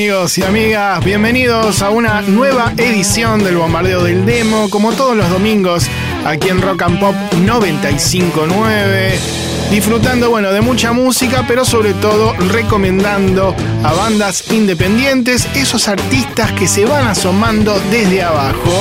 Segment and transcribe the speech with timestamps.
[0.00, 1.04] amigos y amigas?
[1.04, 5.86] Bienvenidos a una nueva edición del Bombardeo del Demo, como todos los domingos
[6.24, 7.14] aquí en Rock and Pop
[7.44, 9.18] 959.
[9.70, 13.54] Disfrutando, bueno, de mucha música, pero sobre todo recomendando
[13.84, 18.72] a bandas independientes, esos artistas que se van asomando desde abajo.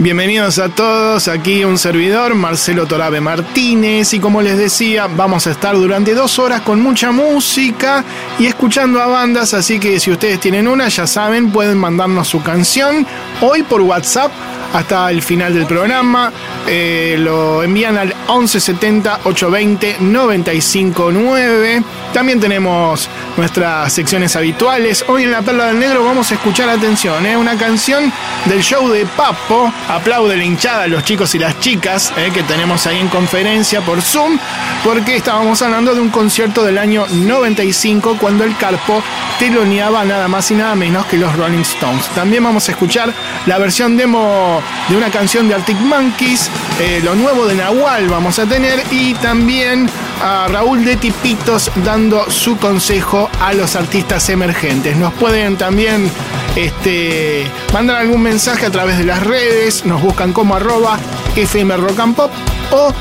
[0.00, 5.50] Bienvenidos a todos, aquí un servidor, Marcelo Torabe Martínez, y como les decía, vamos a
[5.50, 8.04] estar durante dos horas con mucha música
[8.38, 12.40] y escuchando a bandas, así que si ustedes tienen una, ya saben, pueden mandarnos su
[12.44, 13.04] canción
[13.40, 14.30] hoy por WhatsApp
[14.72, 16.32] hasta el final del programa.
[16.66, 21.82] Eh, lo envían al 1170 820 959.
[22.12, 25.04] También tenemos nuestras secciones habituales.
[25.08, 28.12] Hoy en La Perla del Negro vamos a escuchar, atención, eh, una canción
[28.46, 29.72] del show de Papo.
[29.88, 33.80] Aplaude la hinchada a los chicos y las chicas eh, que tenemos ahí en conferencia
[33.82, 34.38] por Zoom,
[34.84, 39.02] porque estábamos hablando de un concierto del año 95 cuando el Carpo
[39.38, 42.08] teloneaba nada más y nada menos que los Rolling Stones.
[42.08, 43.12] También vamos a escuchar
[43.46, 44.57] la versión demo
[44.88, 49.14] de una canción de Arctic Monkeys, eh, lo nuevo de Nahual vamos a tener y
[49.14, 49.88] también
[50.22, 54.96] a Raúl de Tipitos dando su consejo a los artistas emergentes.
[54.96, 56.10] Nos pueden también
[56.56, 60.98] este, mandar algún mensaje a través de las redes, nos buscan como arroba
[61.36, 62.30] FM Rock and Pop
[62.70, 62.92] o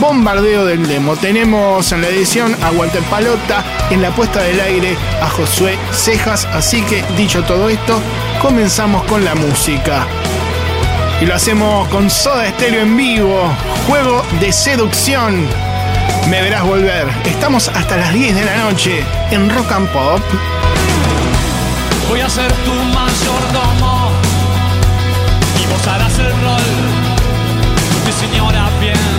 [0.00, 1.16] Bombardeo del Demo.
[1.16, 6.46] Tenemos en la edición a Walter Palota, en la puesta del aire a Josué Cejas,
[6.46, 8.00] así que dicho todo esto,
[8.42, 10.06] comenzamos con la música.
[11.20, 13.50] Y lo hacemos con Soda Estéreo en vivo,
[13.86, 15.46] juego de seducción.
[16.28, 17.08] Me verás volver.
[17.24, 20.20] Estamos hasta las 10 de la noche en Rock and Pop.
[22.10, 24.10] Voy a ser tu mayordomo
[25.62, 26.62] y vos harás el rol
[28.04, 29.15] de señora bien.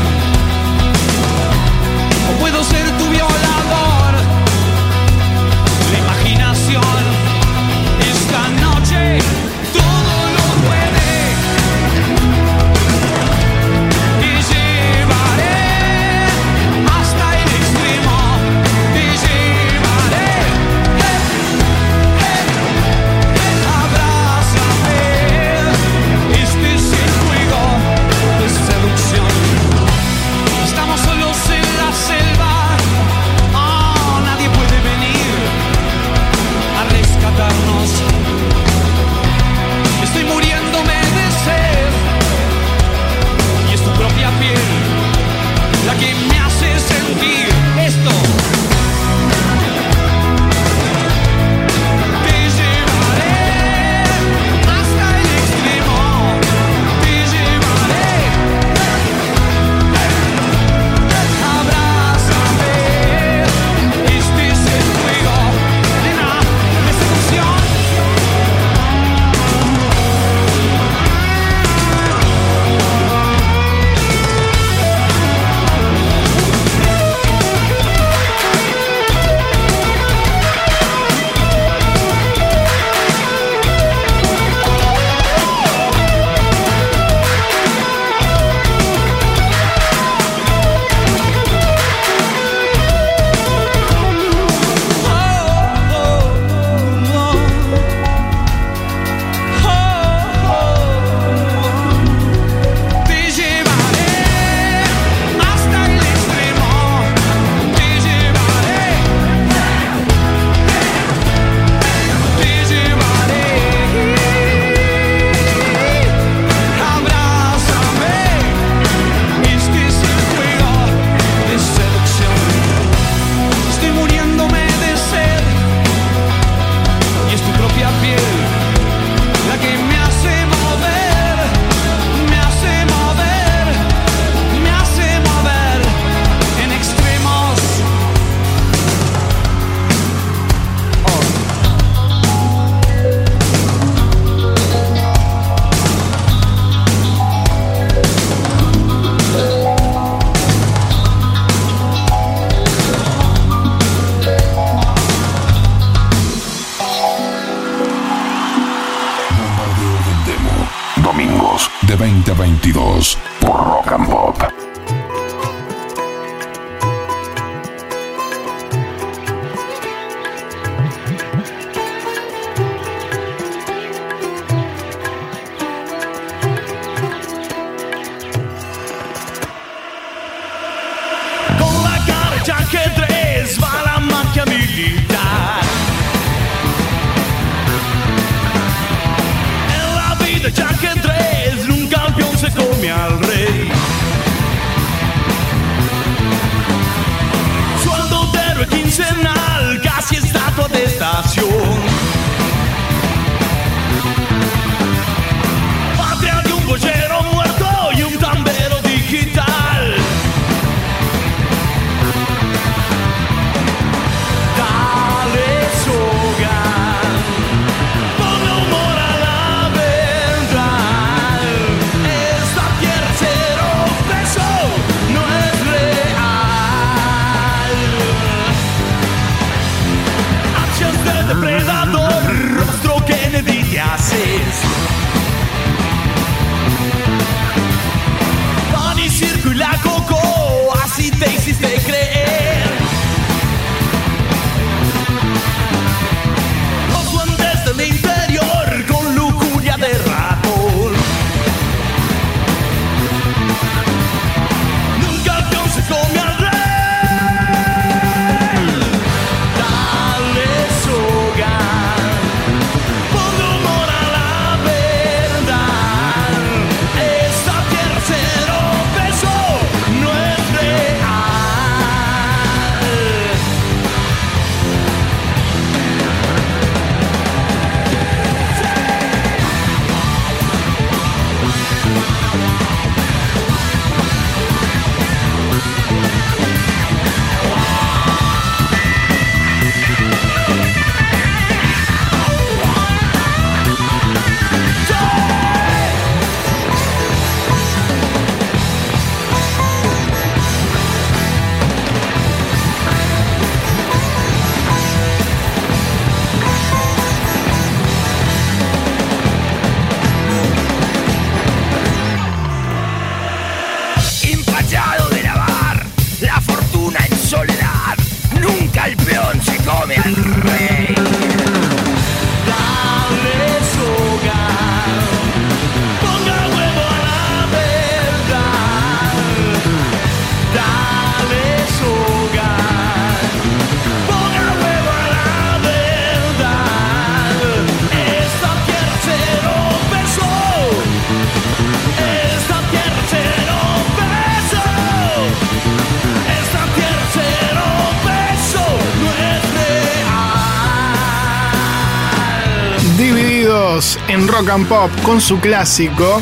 [354.37, 356.21] Rock and Pop con su clásico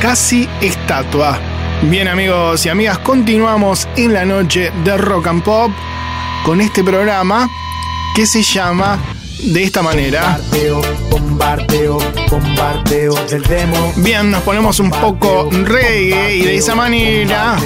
[0.00, 1.38] Casi Estatua.
[1.82, 5.70] Bien amigos y amigas, continuamos en la noche de Rock and Pop
[6.46, 7.50] con este programa
[8.16, 8.98] que se llama
[9.42, 10.40] de esta manera.
[11.12, 11.98] Bombardeo,
[12.30, 13.92] bombardeo del demo.
[13.96, 17.58] Bien, nos ponemos un poco reggae y de esa manera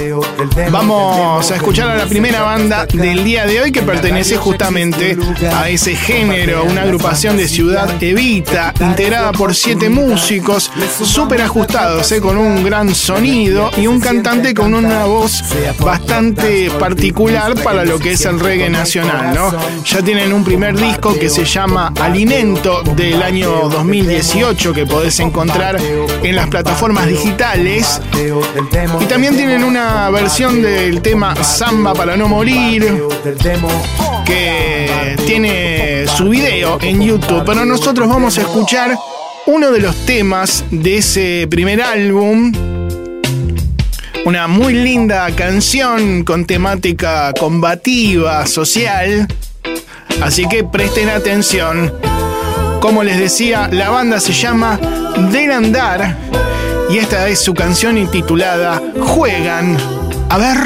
[0.69, 5.17] vamos a escuchar a la primera banda del día de hoy que pertenece justamente
[5.55, 10.69] a ese género, una agrupación de Ciudad Evita, integrada por siete músicos
[11.01, 15.41] súper ajustados, eh, con un gran sonido y un cantante con una voz
[15.79, 19.53] bastante particular para lo que es el reggae nacional, ¿no?
[19.85, 25.77] Ya tienen un primer disco que se llama Alimento del año 2018 que podés encontrar
[26.23, 28.01] en las plataformas digitales.
[28.99, 33.03] Y también tienen una versión del tema Samba para no morir
[34.25, 37.43] que tiene su video en YouTube.
[37.45, 38.97] Pero nosotros vamos a escuchar
[39.45, 42.51] uno de los temas de ese primer álbum
[44.25, 49.25] una muy linda canción con temática combativa, social,
[50.21, 51.93] Así que presten atención.
[52.81, 54.79] Como les decía, la banda se llama
[55.31, 56.17] Del Andar
[56.89, 59.77] y esta es su canción intitulada Juegan.
[60.29, 60.57] A ver.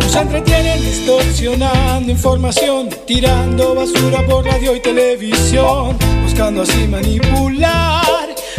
[0.00, 8.02] Nos entretienen distorsionando información, tirando basura por radio y televisión, buscando así manipular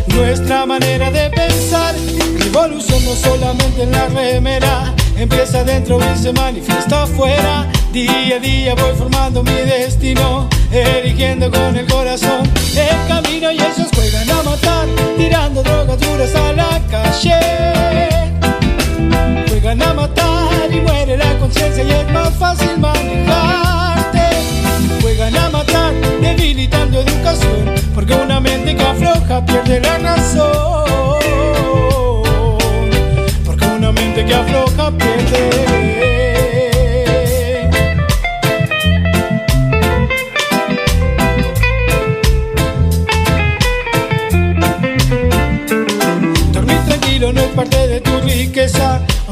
[0.08, 1.96] nuestra manera de pensar.
[2.38, 7.72] Revolución no solamente en la remera, empieza dentro y se manifiesta afuera.
[7.92, 12.42] Día a día voy formando mi destino, eligiendo con el corazón
[12.76, 14.88] el camino y ellos juegan a matar,
[15.18, 17.40] tirando drogas duras a la calle.
[19.48, 24.20] Juegan a matar y muere la conciencia y es más fácil manejarte.
[25.02, 31.20] Juegan a matar, debilitando educación, porque una mente que afloja pierde la razón.
[33.46, 35.73] Porque una mente que afloja pierde.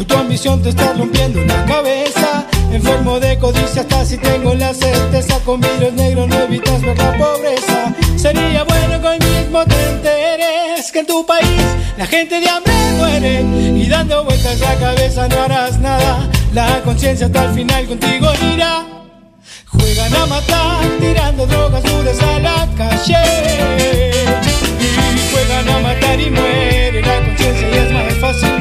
[0.01, 2.47] Hoy tu ambición te está rompiendo la cabeza.
[2.71, 5.39] Enfermo de codicia hasta si tengo la certeza.
[5.45, 7.93] Con vidrios negros no evitas ver la pobreza.
[8.15, 11.61] Sería bueno que hoy mismo te enteres que en tu país
[11.99, 13.41] la gente de hambre muere.
[13.77, 16.27] Y dando vueltas la cabeza no harás nada.
[16.51, 18.83] La conciencia hasta el final contigo irá.
[19.67, 24.11] Juegan a matar, tirando drogas duras a la calle.
[24.79, 28.59] Y juegan a matar y muere la conciencia y es más fácil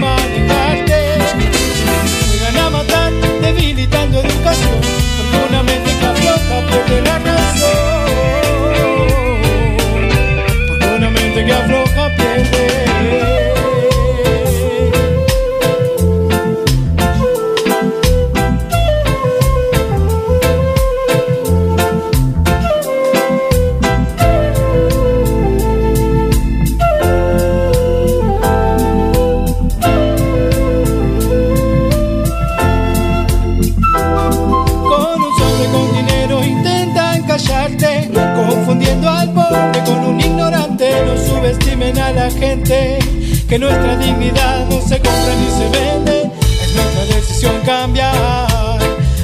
[43.50, 46.30] que nuestra dignidad no se compra ni se vende.
[46.62, 48.78] Es nuestra decisión cambiar,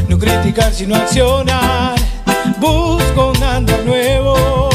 [0.08, 1.94] no criticar sino accionar.
[2.58, 4.68] Busco un andar nuevo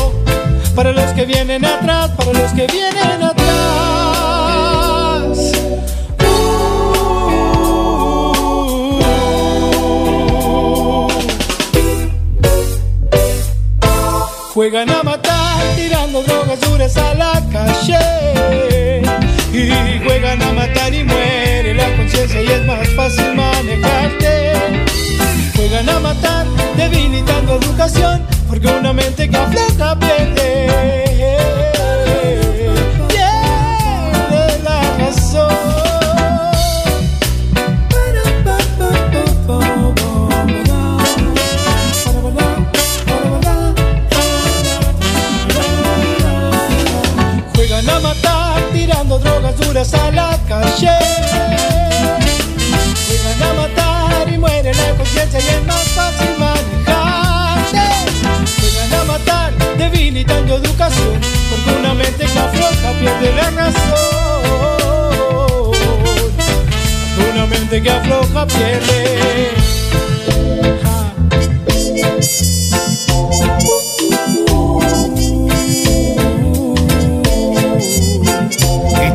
[0.73, 3.41] para los que vienen atrás, para los que vienen atrás.
[14.53, 15.03] Juegan a
[16.21, 19.01] tirando drogas duras a la calle.
[19.53, 24.53] Y juegan a matar y muere la conciencia y es más fácil manejarte.
[25.55, 26.45] Juegan a matar
[26.77, 29.99] debilitando educación porque una mente que afloja.
[29.99, 31.40] Pierde
[49.19, 50.97] drogas duras a la calle.
[53.07, 57.87] Juegan a matar y muere la conciencia y es más fácil manejarse.
[58.59, 64.01] Juegan a matar debilitando educación porque una mente que afloja pierde la razón.
[67.33, 69.51] Una mente que afloja pierde.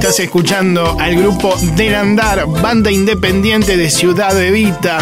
[0.06, 4.98] Estás escuchando al grupo Del Andar, banda independiente de Ciudad Evita,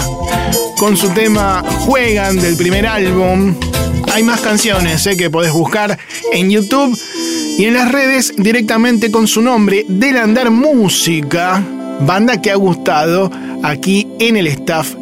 [0.78, 3.54] con su tema Juegan del primer álbum.
[4.14, 5.99] Hay más canciones eh, que podés buscar
[6.32, 6.99] en YouTube
[7.58, 11.62] y en las redes directamente con su nombre, Del Andar Música,
[12.00, 13.30] banda que ha gustado
[13.62, 14.94] aquí en el staff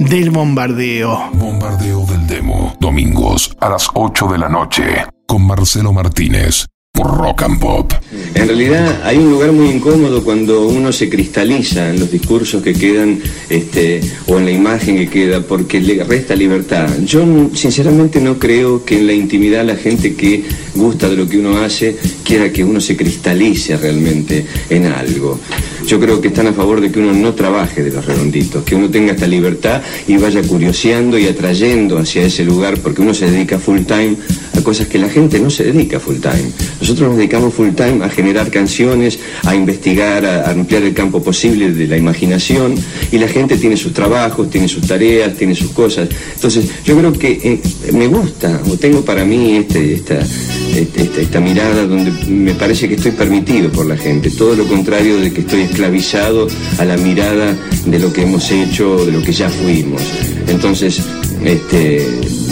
[0.00, 1.30] del bombardeo.
[1.34, 7.60] Bombardeo del demo, domingos a las 8 de la noche, con Marcelo Martínez rock and
[7.60, 7.92] pop.
[8.34, 12.72] En realidad hay un lugar muy incómodo cuando uno se cristaliza en los discursos que
[12.72, 16.88] quedan este, o en la imagen que queda porque le resta libertad.
[17.04, 17.24] Yo
[17.54, 21.58] sinceramente no creo que en la intimidad la gente que gusta de lo que uno
[21.58, 25.40] hace quiera que uno se cristalice realmente en algo.
[25.86, 28.74] Yo creo que están a favor de que uno no trabaje de los redonditos, que
[28.74, 33.30] uno tenga esta libertad y vaya curioseando y atrayendo hacia ese lugar porque uno se
[33.30, 34.16] dedica full time
[34.64, 36.50] cosas que la gente no se dedica full time.
[36.80, 41.70] Nosotros nos dedicamos full time a generar canciones, a investigar, a, ampliar el campo posible
[41.70, 42.74] de la imaginación
[43.12, 46.08] y la gente tiene sus trabajos, tiene sus tareas, tiene sus cosas.
[46.34, 50.18] Entonces yo creo que eh, me gusta o tengo para mí este, esta,
[50.74, 55.18] este, esta, mirada donde me parece que estoy permitido por la gente, todo lo contrario
[55.18, 57.54] de que estoy esclavizado a la mirada
[57.86, 60.00] de lo que hemos hecho, de lo que ya fuimos.
[60.48, 61.00] Entonces,
[61.44, 62.06] este,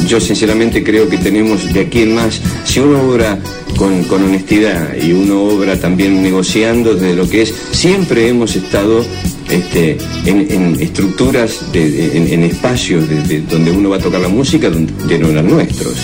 [0.06, 3.38] yo sinceramente creo que tenemos de aquí en más, si uno obra
[3.76, 9.04] con, honestidad y uno obra también negociando desde lo que es, siempre hemos estado
[9.50, 13.04] este, en, estructuras, en, espacios
[13.50, 15.96] donde uno va a tocar la música donde no eran nuestros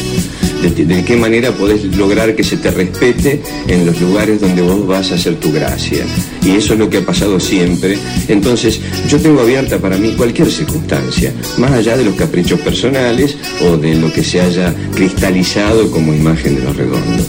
[0.63, 5.13] de, qué manera podés lograr que se te respete en los lugares donde vos vas
[5.13, 6.05] a hacer tu gracia.
[6.45, 7.99] Y eso es lo que ha pasado siempre.
[8.29, 13.77] Entonces, yo tengo abierta para mí cualquier circunstancia, más allá de los caprichos personales o
[13.77, 17.27] de lo que se haya cristalizado como imagen de los redondos.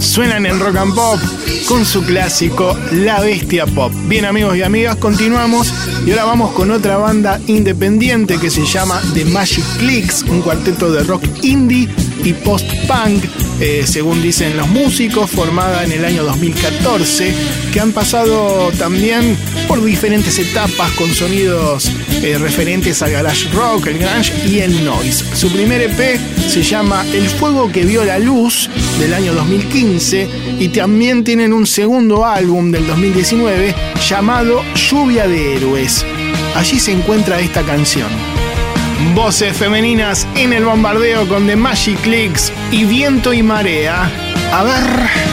[0.00, 1.20] Suenan en rock and pop
[1.68, 3.92] con su clásico La Bestia Pop.
[4.08, 5.72] Bien amigos y amigas, continuamos
[6.04, 10.90] y ahora vamos con otra banda independiente que se llama The Magic Clicks, un cuarteto
[10.90, 11.88] de rock indie
[12.24, 13.24] y post-punk,
[13.60, 17.32] eh, según dicen los músicos, formada en el año 2014,
[17.72, 19.36] que han pasado también
[19.68, 25.24] por diferentes etapas con sonidos eh, referentes al garage rock, el grunge y el noise.
[25.36, 26.18] Su primer EP
[26.48, 31.66] se llama El fuego que vio la luz del año 2015 y también tienen un
[31.66, 33.74] segundo álbum del 2019
[34.08, 36.06] llamado Lluvia de Héroes.
[36.56, 38.08] Allí se encuentra esta canción.
[39.14, 44.10] Voces femeninas en el bombardeo con The Magic Clicks y Viento y Marea.
[44.50, 45.27] A ver.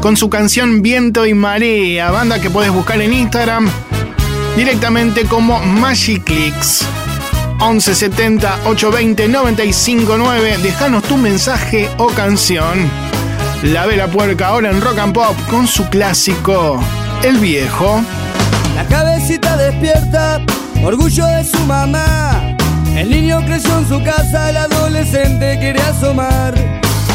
[0.00, 3.68] Con su canción Viento y Marea, banda que puedes buscar en Instagram
[4.56, 6.84] directamente como Magic Clicks.
[7.58, 12.88] 1170 820 959, déjanos tu mensaje o canción.
[13.62, 16.80] La Vela Puerca ahora en Rock and Pop con su clásico
[17.22, 18.02] El Viejo.
[18.74, 20.40] La cabecita despierta,
[20.82, 22.54] orgullo de su mamá
[22.96, 26.54] el niño creció en su casa, el adolescente quería asomar.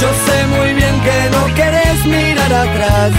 [0.00, 3.12] Yo sé muy bien que no querés mirar atrás.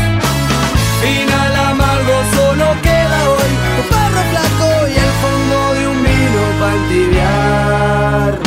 [1.01, 6.75] Final amargo, solo queda hoy tu perro flaco y el fondo de un vino para
[6.75, 8.46] entibiar.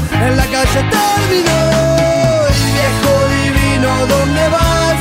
[0.27, 1.61] en la calle terminó.
[2.59, 4.99] Y viejo divino, ¿dónde vas?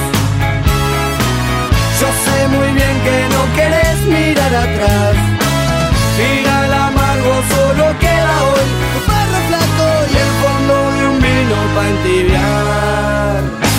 [2.00, 5.14] Yo sé muy bien que no querés mirar atrás.
[6.16, 11.88] Final amargo solo queda hoy tu perro flaco y el fondo de un vino para
[11.88, 13.69] entibiar.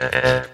[0.00, 0.47] Yeah.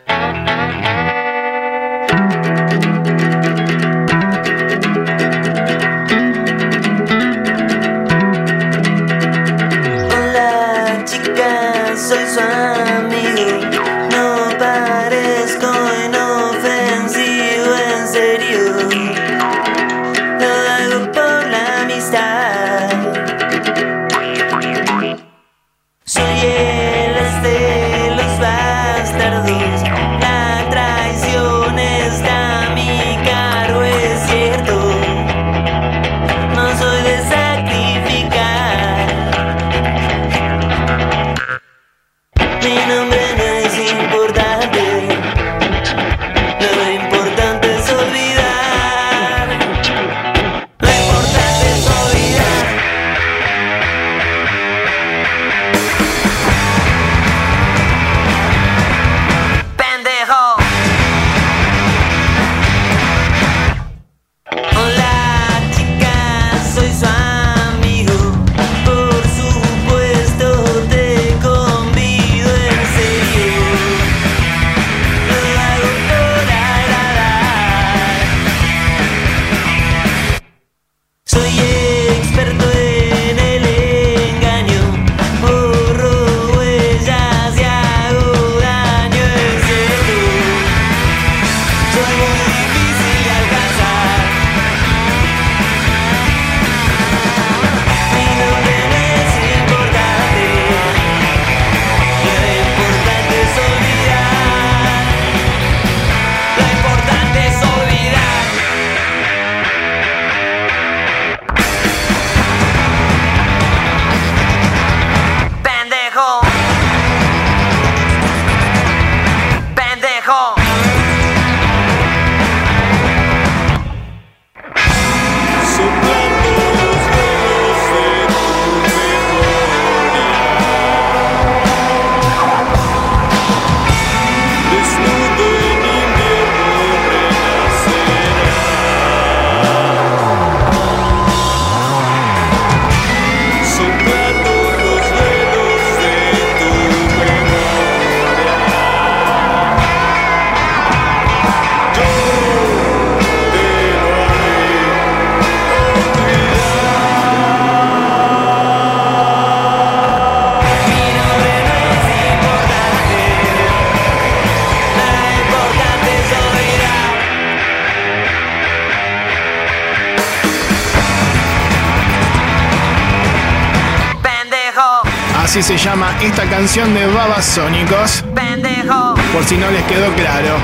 [176.24, 180.56] Esta canción de Babasónicos, pendejo, por si no les quedó claro.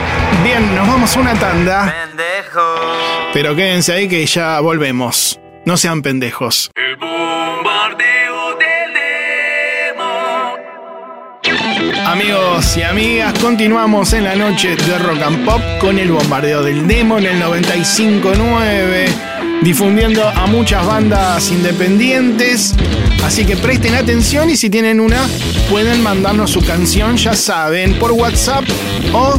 [0.43, 2.61] Bien, nos vamos a una tanda, pendejo.
[3.33, 5.39] pero quédense ahí que ya volvemos.
[5.67, 6.71] No sean pendejos.
[6.75, 8.95] El bombardeo del
[9.95, 10.57] demo.
[12.07, 16.89] Amigos y amigas, continuamos en la noche de Rock and Pop con el bombardeo del
[16.89, 19.30] demo en el 95.9.
[19.63, 22.75] difundiendo a muchas bandas independientes.
[23.25, 25.27] Así que presten atención y si tienen una,
[25.69, 28.65] pueden mandarnos su canción, ya saben, por WhatsApp
[29.13, 29.37] o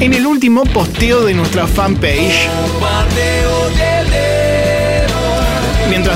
[0.00, 2.48] en el último posteo de nuestra fanpage.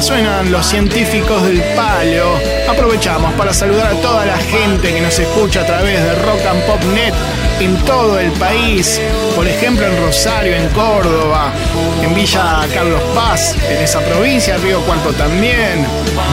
[0.00, 5.62] Suenan los científicos del palo, aprovechamos para saludar a toda la gente que nos escucha
[5.62, 7.12] a través de Rock and Pop Net
[7.60, 9.00] en todo el país,
[9.34, 11.52] por ejemplo en Rosario, en Córdoba,
[12.00, 15.84] en Villa Carlos Paz, en esa provincia, Río Cuarto también,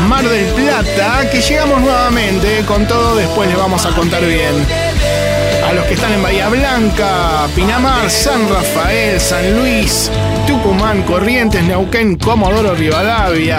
[0.08, 4.66] Mar del Plata, que llegamos nuevamente, con todo después les vamos a contar bien.
[5.76, 10.10] Los que están en Bahía Blanca, Pinamar, San Rafael, San Luis,
[10.48, 13.58] Tucumán, Corrientes, Neuquén, Comodoro, Rivadavia,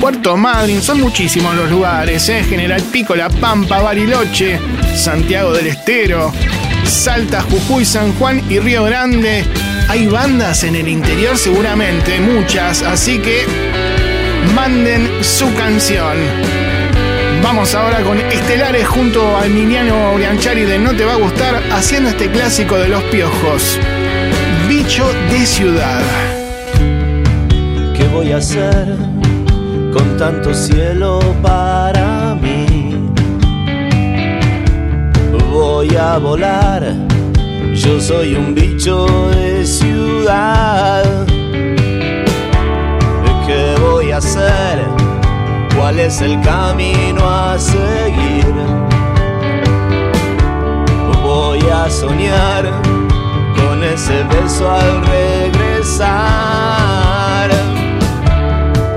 [0.00, 2.42] Puerto Madryn, son muchísimos los lugares, ¿eh?
[2.42, 4.58] General Pico, La Pampa, Bariloche,
[4.96, 6.32] Santiago del Estero,
[6.84, 9.44] Salta, Jujuy, San Juan y Río Grande.
[9.88, 13.46] Hay bandas en el interior seguramente, muchas, así que
[14.56, 16.16] manden su canción.
[17.54, 22.28] Ahora con Estelares junto a Emiliano Bianchari de No Te Va a Gustar, haciendo este
[22.28, 23.78] clásico de los piojos.
[24.68, 26.02] Bicho de ciudad.
[27.96, 28.96] ¿Qué voy a hacer
[29.92, 32.96] con tanto cielo para mí?
[35.48, 36.92] Voy a volar,
[37.72, 41.04] yo soy un bicho de ciudad.
[43.46, 45.03] ¿Qué voy a hacer?
[45.84, 48.54] ¿Cuál es el camino a seguir?
[51.22, 52.64] Voy a soñar
[53.54, 56.10] con ese beso al regresar.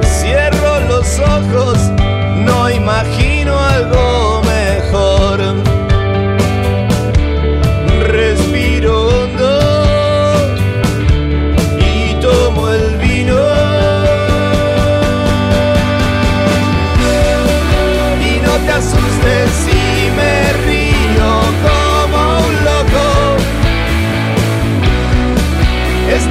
[0.01, 1.86] Cierro los ojos,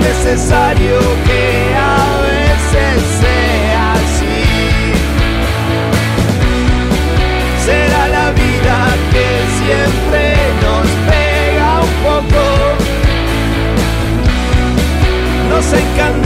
[0.09, 4.41] necesario que a veces sea así.
[7.65, 8.77] Será la vida
[9.13, 9.29] que
[9.61, 10.23] siempre
[10.65, 12.45] nos pega un poco.
[15.51, 16.26] Nos encandila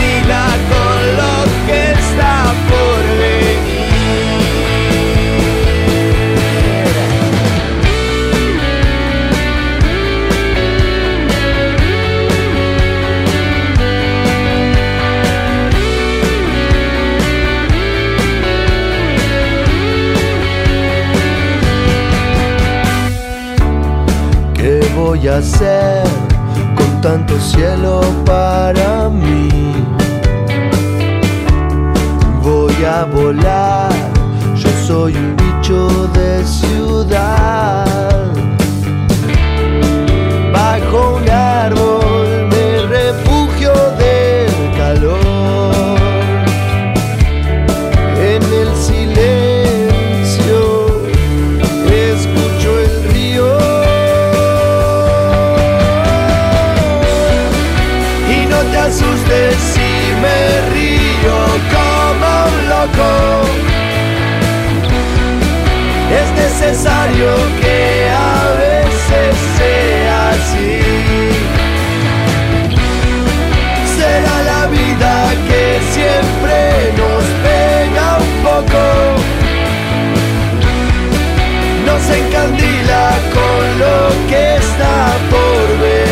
[25.11, 26.05] voy a hacer
[26.77, 29.73] con tanto cielo para mí?
[32.41, 33.91] Voy a volar,
[34.55, 38.29] yo soy un bicho de ciudad.
[40.53, 41.19] Bajo
[66.11, 67.29] Es necesario
[67.61, 70.81] que a veces sea así.
[73.99, 75.13] Será la vida
[75.47, 76.57] que siempre
[76.97, 78.83] nos pega un poco.
[81.85, 86.10] Nos encandila con lo que está por venir.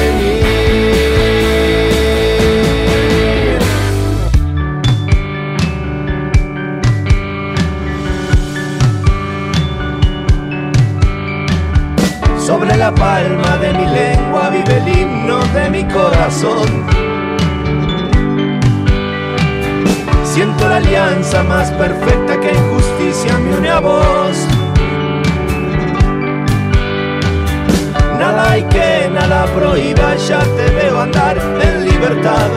[20.23, 24.47] Siento la alianza más perfecta que injusticia me une a vos.
[28.21, 32.51] Nada hay que nada prohíba, ya te veo andar en libertad.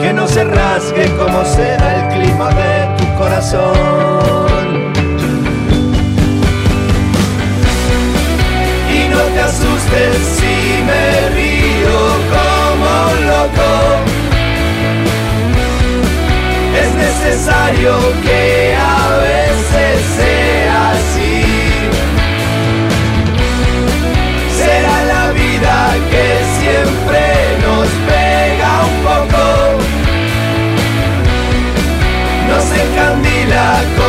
[0.00, 4.33] Que no se rasgue como será el clima de tu corazón.
[9.94, 11.98] veces sí me río
[12.34, 12.94] como
[13.30, 13.70] loco.
[16.82, 21.44] Es necesario que a veces sea así.
[24.58, 25.76] Será la vida
[26.10, 26.26] que
[26.58, 27.22] siempre
[27.64, 29.44] nos pega un poco.
[32.48, 34.03] Nos encandila con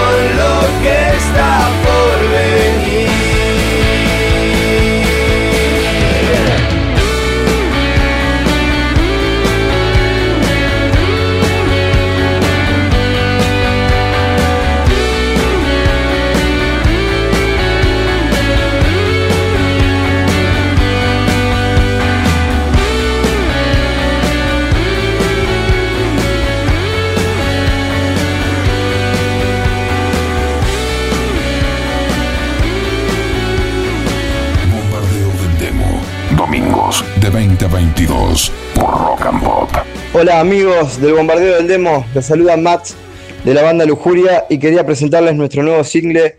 [37.31, 39.69] 2022 por Rock and Pop.
[40.13, 42.89] Hola amigos del Bombardeo del Demo, les saluda Matt
[43.43, 46.37] de la banda Lujuria y quería presentarles nuestro nuevo single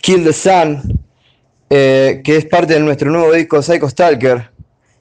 [0.00, 1.00] Kill the Sun,
[1.68, 4.50] eh, que es parte de nuestro nuevo disco Psycho Stalker,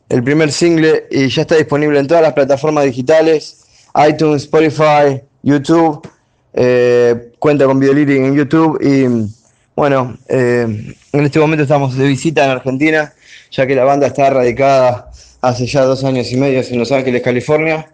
[0.10, 3.64] el primer single y ya está disponible en todas las plataformas digitales,
[4.08, 6.08] iTunes, Spotify, YouTube,
[6.54, 9.32] eh, cuenta con Video en YouTube y
[9.76, 13.14] bueno, eh, en este momento estamos de visita en Argentina,
[13.52, 17.22] ya que la banda está radicada hace ya dos años y medio en Los Ángeles,
[17.22, 17.92] California.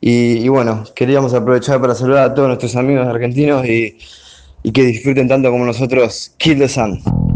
[0.00, 3.96] Y, bueno, queríamos aprovechar para saludar a todos nuestros amigos argentinos y
[4.72, 7.31] que disfruten tanto como nosotros Kill the Sun.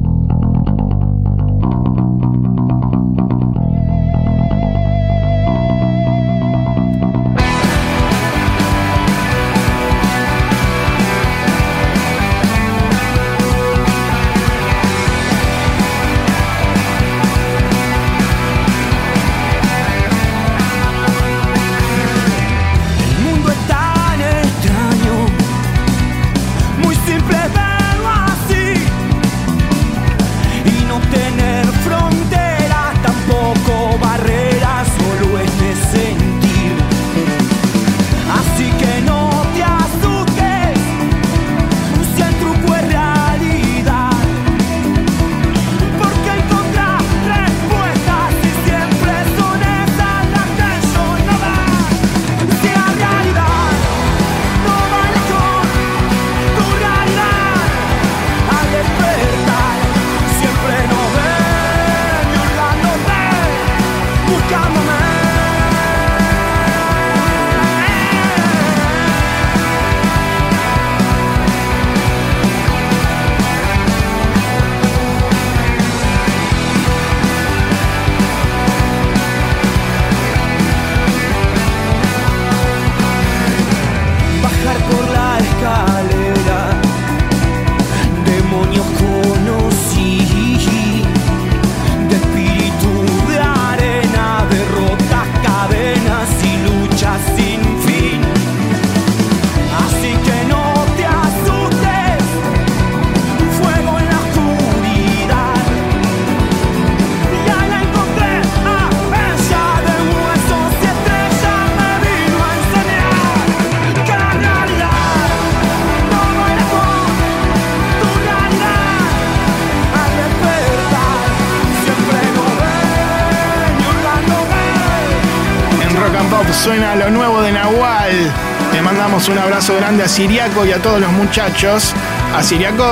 [130.17, 131.93] Siriaco y a todos los muchachos.
[132.35, 132.85] A Siriaco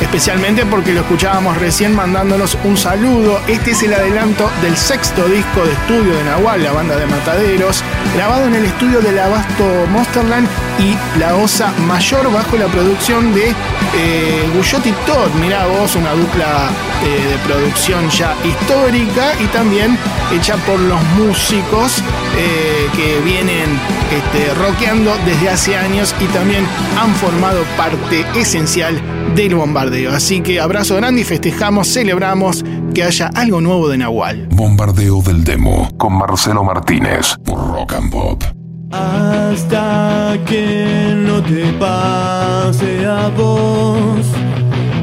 [0.00, 3.40] especialmente porque lo escuchábamos recién mandándonos un saludo.
[3.46, 7.84] Este es el adelanto del sexto disco de estudio de Nahual, la banda de Mataderos,
[8.16, 10.48] grabado en el estudio del Abasto Monsterland
[10.80, 13.54] y La Osa Mayor bajo la producción de
[13.94, 15.30] eh, Guyot y Todd.
[15.40, 16.68] Mirá vos, una dupla
[17.04, 19.96] eh, de producción ya histórica y también
[20.34, 22.02] hecha por los músicos
[22.36, 23.78] eh, que vienen
[24.12, 26.64] este, rockeando desde hace años y también
[26.98, 29.00] han formado parte esencial
[29.34, 30.12] del bombardeo.
[30.12, 32.64] Así que abrazo grande y festejamos, celebramos
[32.94, 34.48] que haya algo nuevo de Nahual.
[34.50, 38.44] Bombardeo del Demo con Marcelo Martínez por Rock and Pop.
[38.92, 44.24] Hasta que no te pase a vos,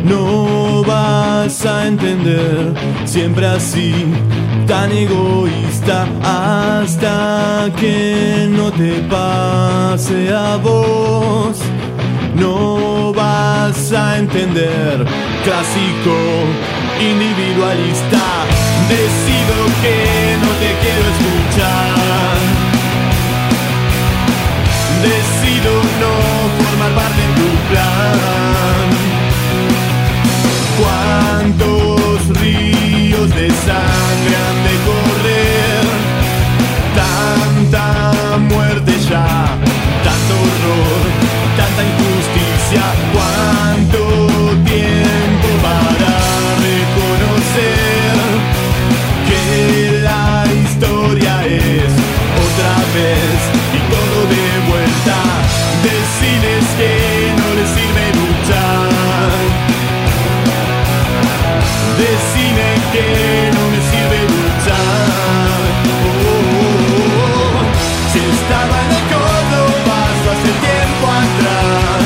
[0.06, 2.74] no vas a entender,
[3.06, 3.94] siempre así,
[4.66, 6.08] tan egoísta.
[6.22, 11.58] Hasta que no te pase a vos,
[12.36, 15.06] no vas a entender,
[15.44, 16.16] clásico,
[17.00, 18.22] individualista.
[18.90, 19.98] Decido que
[20.44, 22.36] no te quiero escuchar.
[25.04, 26.14] Decido no
[26.60, 28.88] formar parte de tu plan.
[30.80, 34.43] ¿Cuántos ríos de sangre
[62.94, 65.58] que no me sirve luchar.
[68.12, 72.06] Si estaba de acuerdo paso hace tiempo atrás.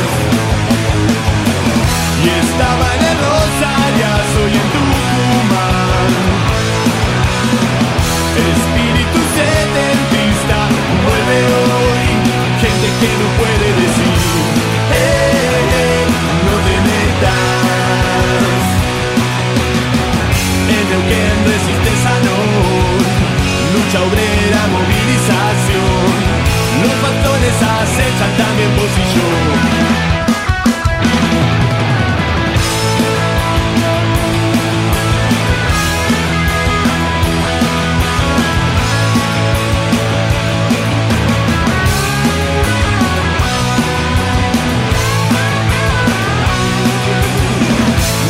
[2.23, 6.11] Y estaba en el Rosario, soy en Tucumán.
[8.53, 10.59] Espíritu setentista,
[11.05, 12.07] vuelve hoy,
[12.63, 14.46] gente que no puede decir.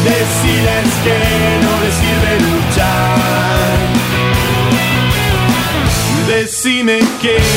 [0.07, 1.17] Deciles que
[1.63, 3.78] no les sirve luchar.
[6.28, 7.57] Decime que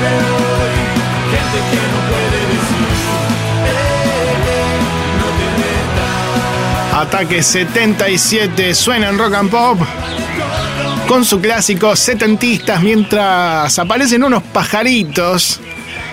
[0.00, 0.74] vuelve hoy.
[1.32, 2.88] Gente que no puede decir,
[3.66, 3.76] eh,
[4.48, 4.78] eh,
[5.20, 5.46] no te
[6.92, 7.06] metas.
[7.06, 9.78] Ataque 77 suena en rock and pop
[11.06, 15.60] con su clásico setentistas mientras aparecen unos pajaritos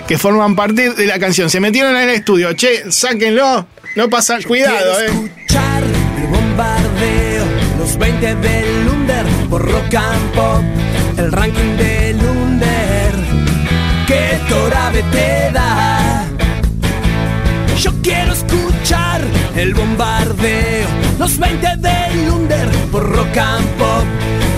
[0.06, 1.50] que forman parte de la canción.
[1.50, 3.66] Se metieron en el estudio, che, sáquenlo,
[3.96, 5.06] no pasa, cuidado, eh.
[5.06, 7.44] escuchar el bombardeo,
[7.78, 10.62] los 20 del Lunder por rock and pop,
[11.18, 12.33] el ranking del Lunder
[14.34, 16.24] que Torabe te da.
[17.78, 19.20] Yo quiero escuchar
[19.56, 24.04] el bombardeo, los 20 del Lunder por rock and pop,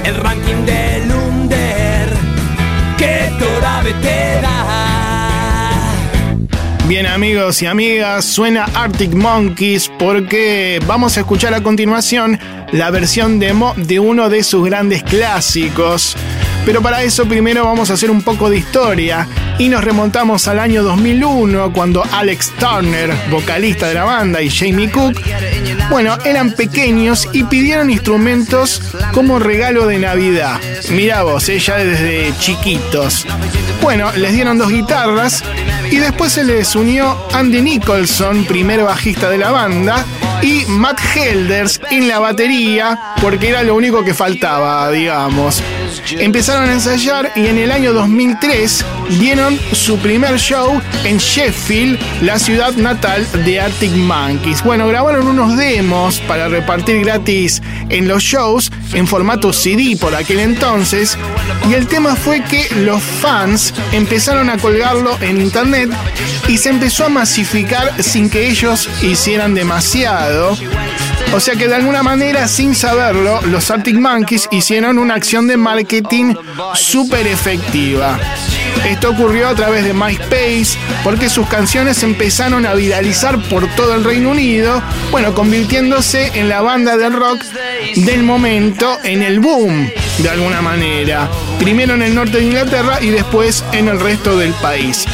[0.05, 2.09] el ranking del Lunder
[2.97, 4.77] que Torabe te da.
[6.89, 12.39] Bien amigos y amigas, suena Arctic Monkeys porque vamos a escuchar a continuación
[12.73, 16.17] la versión demo de uno de sus grandes clásicos.
[16.67, 20.59] Pero para eso primero vamos a hacer un poco de historia y nos remontamos al
[20.59, 25.23] año 2001 cuando Alex Turner, vocalista de la banda, y Jamie Cook,
[25.91, 30.61] bueno, eran pequeños y pidieron instrumentos como regalo de Navidad.
[30.91, 33.25] Mirá vos, ella desde chiquitos.
[33.81, 35.45] Bueno, les dieron dos guitarras
[35.89, 40.05] y después se les unió Andy Nicholson, primer bajista de la banda,
[40.43, 45.63] y Matt Helders en la batería, porque era lo único que faltaba, digamos.
[46.11, 48.85] Empezaron a ensayar y en el año 2003
[49.19, 54.63] dieron su primer show en Sheffield, la ciudad natal de Arctic Monkeys.
[54.63, 60.41] Bueno, grabaron unos demos para repartir gratis en los shows en formato CD por aquel
[60.41, 61.19] entonces
[61.69, 65.91] y el tema fue que los fans empezaron a colgarlo en internet
[66.49, 70.57] y se empezó a masificar sin que ellos hicieran demasiado.
[71.33, 75.57] O sea que de alguna manera, sin saberlo, los Arctic Monkeys hicieron una acción de
[75.57, 76.35] marketing
[76.75, 78.19] súper efectiva.
[78.89, 84.05] Esto ocurrió a través de MySpace porque sus canciones empezaron a viralizar por todo el
[84.05, 87.43] Reino Unido, bueno, convirtiéndose en la banda de rock
[87.97, 91.29] del momento, en el boom, de alguna manera.
[91.59, 95.05] Primero en el norte de Inglaterra y después en el resto del país.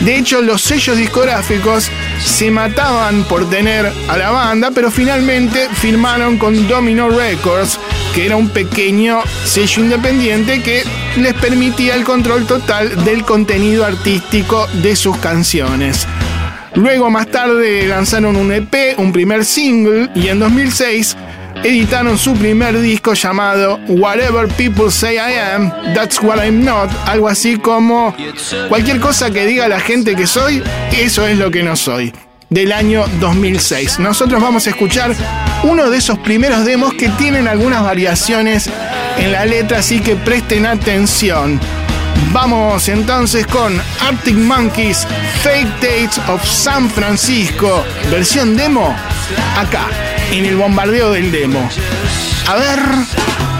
[0.00, 1.90] De hecho, los sellos discográficos
[2.22, 7.78] se mataban por tener a la banda, pero finalmente firmaron con Domino Records,
[8.14, 10.84] que era un pequeño sello independiente que
[11.16, 16.06] les permitía el control total del contenido artístico de sus canciones.
[16.74, 21.16] Luego, más tarde, lanzaron un EP, un primer single, y en 2006
[21.64, 27.26] editaron su primer disco llamado Whatever People Say I Am, That's What I'm Not, algo
[27.26, 28.14] así como
[28.68, 30.62] cualquier cosa que diga la gente que soy,
[30.92, 32.12] eso es lo que no soy,
[32.50, 33.98] del año 2006.
[33.98, 35.14] Nosotros vamos a escuchar
[35.62, 38.68] uno de esos primeros demos que tienen algunas variaciones
[39.16, 41.58] en la letra, así que presten atención.
[42.30, 45.06] Vamos entonces con Arctic Monkeys
[45.42, 48.94] Fake Dates of San Francisco, versión demo,
[49.56, 49.88] acá
[50.32, 51.68] en el bombardeo del demo.
[52.48, 53.53] A ver.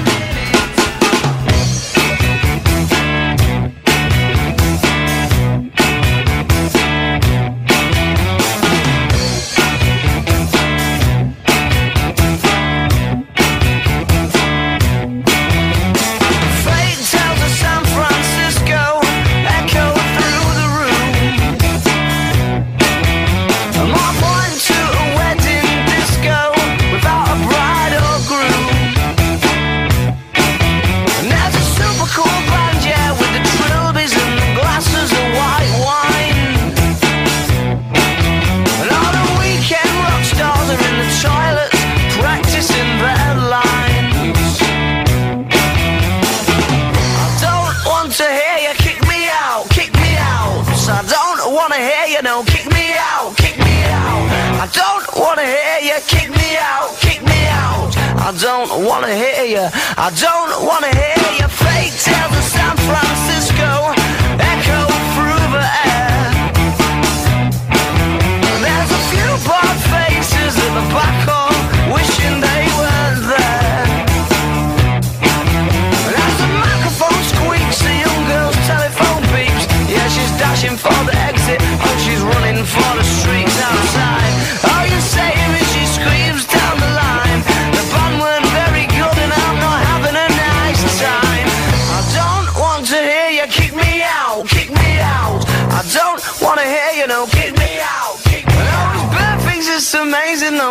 [58.44, 59.66] Don't want to hear you,
[59.96, 61.53] I don't want to hear you.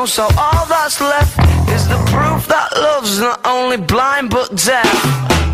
[0.08, 1.40] So all that's left
[1.70, 5.53] is the proof that love's not only blind but deaf.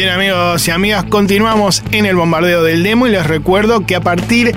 [0.00, 4.00] Bien amigos y amigas, continuamos en el bombardeo del demo y les recuerdo que a
[4.00, 4.54] partir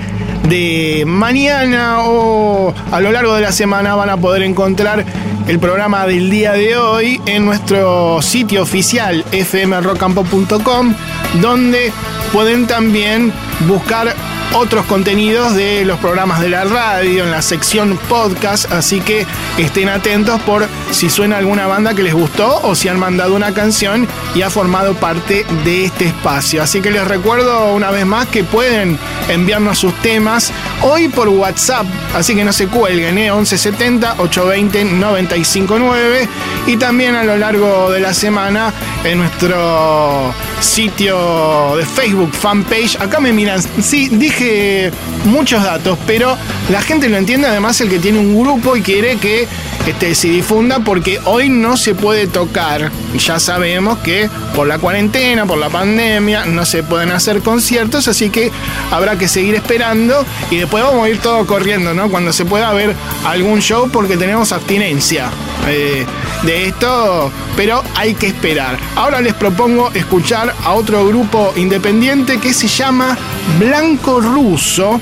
[0.48, 5.04] de mañana o a lo largo de la semana van a poder encontrar
[5.46, 10.94] el programa del día de hoy en nuestro sitio oficial fmrockcampo.com
[11.42, 11.92] donde
[12.32, 13.30] pueden también
[13.68, 14.14] buscar
[14.52, 19.26] otros contenidos de los programas de la radio en la sección podcast, así que
[19.58, 23.52] estén atentos por si suena alguna banda que les gustó o si han mandado una
[23.52, 26.62] canción y ha formado parte de este espacio.
[26.62, 31.86] Así que les recuerdo una vez más que pueden enviarnos sus temas hoy por WhatsApp,
[32.14, 33.30] así que no se cuelguen, ¿eh?
[33.32, 36.28] 1170 820 959
[36.66, 38.72] y también a lo largo de la semana
[39.04, 42.96] en nuestro sitio de Facebook, fanpage.
[43.00, 44.90] Acá me miran, sí, dije
[45.24, 46.36] muchos datos, pero
[46.70, 49.46] la gente lo entiende además el que tiene un grupo y quiere que
[49.86, 52.90] este, se difunda porque hoy no se puede tocar.
[53.18, 58.30] Ya sabemos que por la cuarentena, por la pandemia, no se pueden hacer conciertos, así
[58.30, 58.50] que
[58.90, 62.10] habrá que seguir esperando y después vamos a ir todo corriendo, ¿no?
[62.10, 62.94] Cuando se pueda ver
[63.26, 65.30] algún show porque tenemos abstinencia
[65.68, 66.06] eh,
[66.42, 68.78] de esto, pero hay que esperar.
[68.96, 73.16] Ahora les propongo escuchar a otro grupo independiente que se llama
[73.58, 75.00] Blanco Ruso.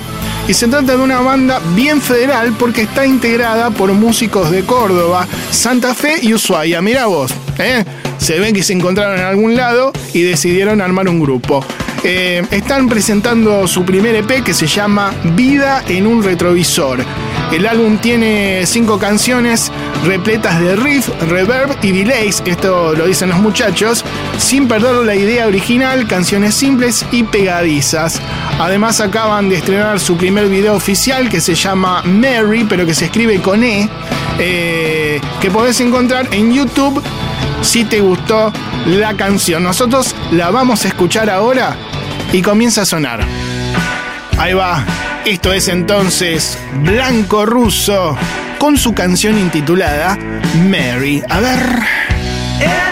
[0.49, 5.27] Y se trata de una banda bien federal porque está integrada por músicos de Córdoba,
[5.51, 6.83] Santa Fe y Ushuaia.
[6.83, 7.85] Mira vos, ¿eh?
[8.19, 11.65] se ven que se encontraron en algún lado y decidieron armar un grupo.
[12.05, 17.05] eh, están presentando su primer EP que se llama Vida en un retrovisor.
[17.53, 19.71] El álbum tiene cinco canciones
[20.07, 24.05] repletas de riff, reverb y delays, esto lo dicen los muchachos,
[24.39, 28.23] sin perder la idea original, canciones simples y pegadizas.
[28.59, 33.05] Además acaban de estrenar su primer video oficial que se llama Mary, pero que se
[33.05, 33.87] escribe con E,
[34.39, 37.03] eh, que podés encontrar en YouTube
[37.61, 38.51] si te gustó
[38.87, 39.63] la canción.
[39.63, 41.77] Nosotros la vamos a escuchar ahora
[42.33, 43.27] y comienza a sonar.
[44.43, 44.85] Ahí va.
[45.25, 48.19] Esto es entonces Blanco Russo
[48.59, 50.19] con su canción intitulada
[50.69, 51.23] Mary.
[51.29, 52.92] A ver.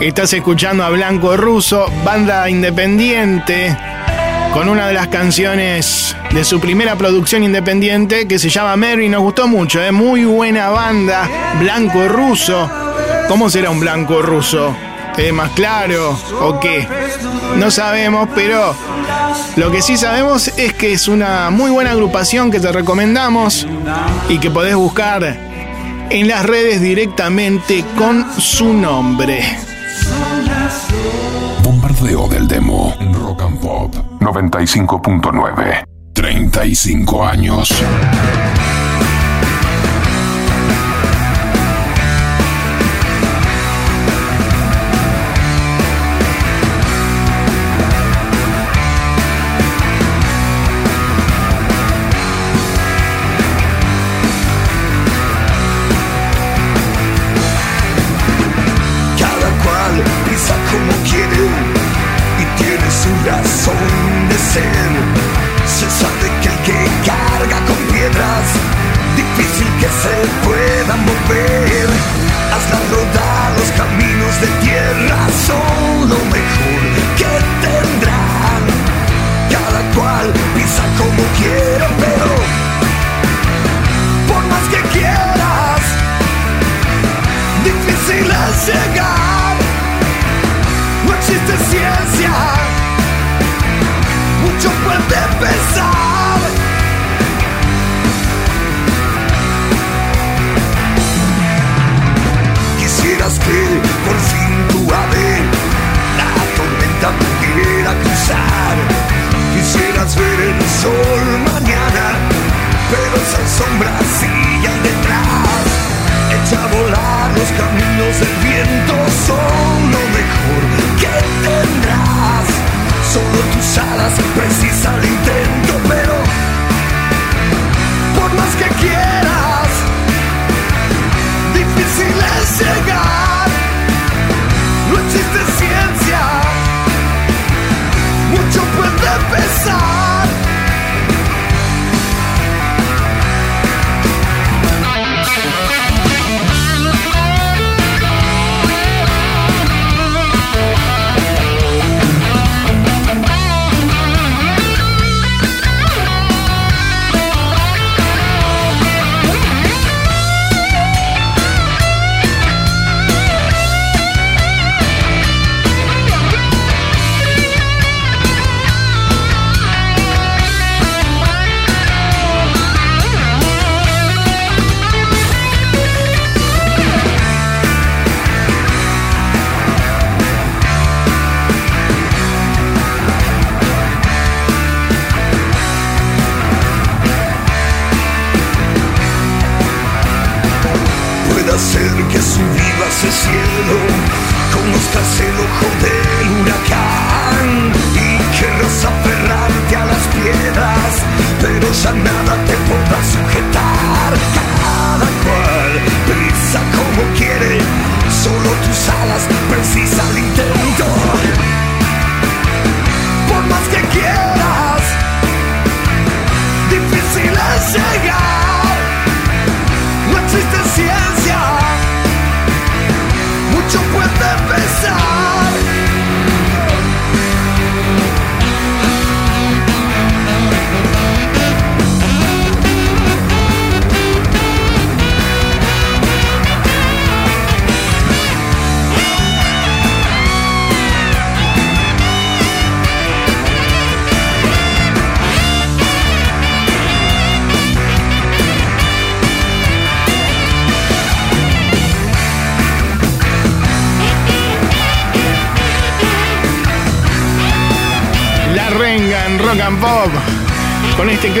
[0.00, 3.76] Estás escuchando a Blanco Russo, banda independiente,
[4.50, 9.10] con una de las canciones de su primera producción independiente que se llama Mary.
[9.10, 9.92] Nos gustó mucho, ¿eh?
[9.92, 11.28] muy buena banda.
[11.58, 12.70] Blanco Russo.
[13.28, 14.74] ¿Cómo será un blanco ruso?
[15.18, 16.88] ¿Es más claro o qué?
[17.56, 18.74] No sabemos, pero
[19.56, 23.66] lo que sí sabemos es que es una muy buena agrupación que te recomendamos
[24.30, 25.36] y que podés buscar
[26.08, 29.69] en las redes directamente con su nombre.
[32.00, 35.84] Bombardeo del demo Rock and Pop 95.9.
[36.14, 37.70] 35 años.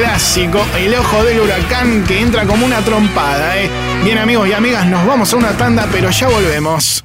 [0.00, 3.68] Clásico, El ojo del huracán que entra como una trompada, ¿eh?
[4.02, 7.04] Bien amigos y amigas, nos vamos a una tanda, pero ya volvemos.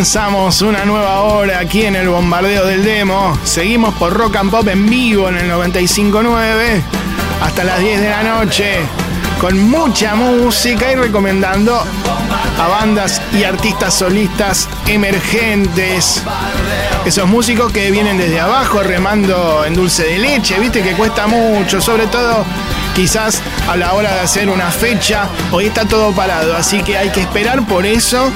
[0.00, 3.38] Comenzamos una nueva hora aquí en el bombardeo del demo.
[3.44, 6.80] Seguimos por Rock and Pop en vivo en el 95.9
[7.42, 8.78] hasta las 10 de la noche
[9.38, 11.78] con mucha música y recomendando
[12.58, 16.22] a bandas y artistas solistas emergentes.
[17.04, 21.78] Esos músicos que vienen desde abajo remando en dulce de leche, viste que cuesta mucho,
[21.82, 22.46] sobre todo
[22.94, 27.10] quizás a la hora de hacer una fecha, hoy está todo parado, así que hay
[27.10, 28.32] que esperar por eso.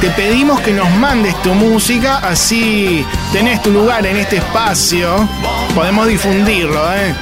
[0.00, 5.28] Te pedimos que nos mandes tu música, así tenés tu lugar en este espacio,
[5.74, 7.12] podemos difundirlo, ¿eh?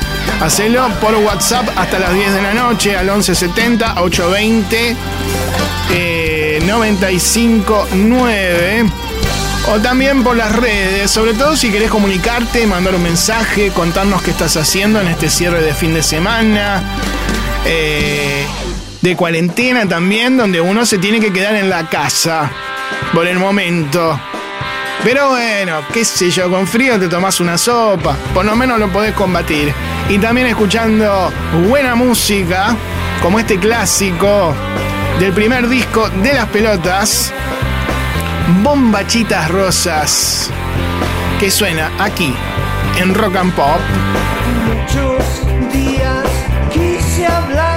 [0.42, 4.94] Hacelo por WhatsApp hasta las 10 de la noche al 1170 820
[5.92, 8.84] eh, 959
[9.68, 14.30] o también por las redes, sobre todo si querés comunicarte, mandar un mensaje, contarnos qué
[14.30, 16.84] estás haciendo en este cierre de fin de semana,
[17.66, 18.46] eh,
[19.02, 22.50] de cuarentena también, donde uno se tiene que quedar en la casa
[23.12, 24.18] por el momento.
[25.04, 28.88] Pero bueno, qué sé yo, con frío te tomás una sopa, por lo menos lo
[28.88, 29.72] podés combatir.
[30.08, 31.32] Y también escuchando
[31.68, 32.74] buena música,
[33.22, 34.54] como este clásico
[35.20, 37.32] del primer disco de las pelotas,
[38.62, 40.50] Bombachitas Rosas,
[41.40, 42.34] que suena aquí
[42.98, 43.80] en Rock and Pop.
[47.36, 47.75] Muchos días quise hablar,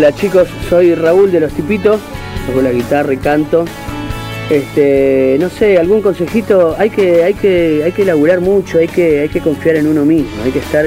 [0.00, 2.00] Hola chicos, soy Raúl de Los Tipitos,
[2.46, 3.66] toco la guitarra y canto.
[4.48, 9.20] Este, no sé, algún consejito, hay que, hay que, hay que laburar mucho, hay que,
[9.20, 10.86] hay que confiar en uno mismo, hay que estar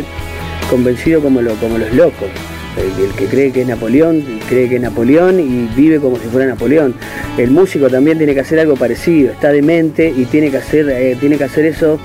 [0.68, 2.28] convencido como, lo, como los locos.
[2.76, 6.48] El, que cree que es Napoleón, cree que es Napoleón y vive como si fuera
[6.48, 6.96] Napoleón.
[7.38, 11.16] El músico también tiene que hacer algo parecido, está demente y tiene que hacer, eh,
[11.20, 12.00] tiene que hacer eso,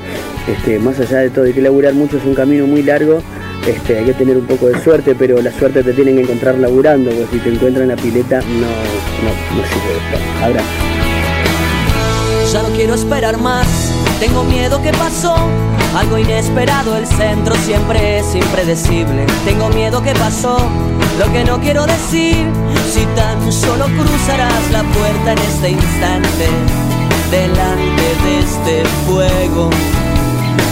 [0.46, 3.22] este, más allá de todo, hay que laburar mucho, es un camino muy largo
[3.70, 6.56] este, hay que tener un poco de suerte, pero la suerte te tienen que encontrar
[6.58, 10.42] laburando, porque si te encuentran en la pileta no, no, no sirve.
[10.42, 10.68] Abrazo.
[12.52, 13.66] Ya no quiero esperar más,
[14.20, 15.36] tengo miedo que pasó.
[15.94, 19.26] Algo inesperado, el centro siempre es impredecible.
[19.44, 20.58] Tengo miedo que pasó,
[21.18, 22.46] lo que no quiero decir.
[22.90, 26.48] Si tan solo cruzarás la puerta en este instante,
[27.30, 29.70] delante de este fuego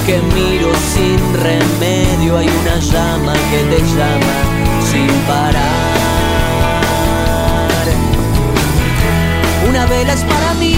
[0.07, 4.37] que miro sin remedio, hay una llama que te llama
[4.91, 5.97] sin parar.
[9.69, 10.77] Una vela es para mí,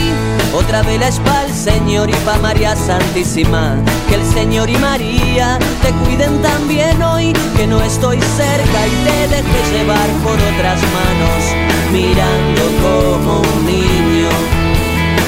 [0.54, 3.76] otra vela es para el Señor y para María Santísima.
[4.08, 9.28] Que el Señor y María te cuiden también hoy, que no estoy cerca y te
[9.28, 11.54] deje llevar por otras manos,
[11.92, 14.57] mirando como un niño.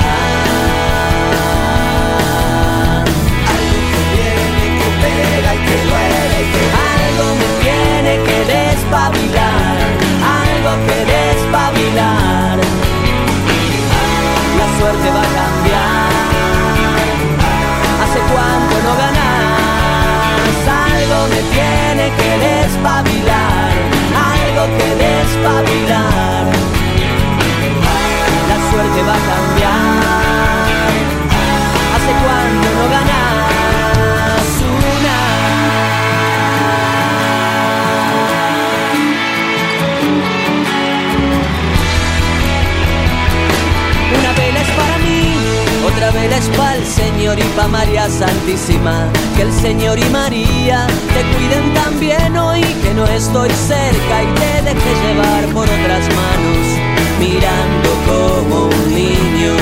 [3.54, 6.64] Algo que viene, que pega y que duele, que
[6.98, 9.78] algo me tiene que despabilar,
[10.42, 12.56] algo que despabilar.
[14.60, 16.12] La suerte va a cambiar.
[18.04, 19.26] ¿Hace cuánto no ganas?
[20.68, 23.27] Algo me tiene que despabilar,
[24.58, 26.46] algo que despabilar.
[28.50, 29.27] La suerte va
[47.28, 49.06] Señor y para María Santísima.
[49.36, 54.62] Que el Señor y María te cuiden también hoy, que no estoy cerca y te
[54.62, 56.68] deje llevar por otras manos,
[57.20, 59.58] mirando como un niño.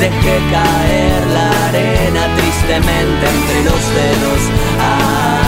[0.00, 4.42] Dejé caer la arena tristemente entre los dedos.
[4.80, 5.40] Ah.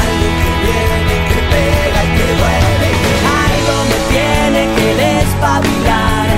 [0.00, 2.90] Algo que viene, que pega y que duele,
[3.44, 6.28] algo me tiene que despabilar,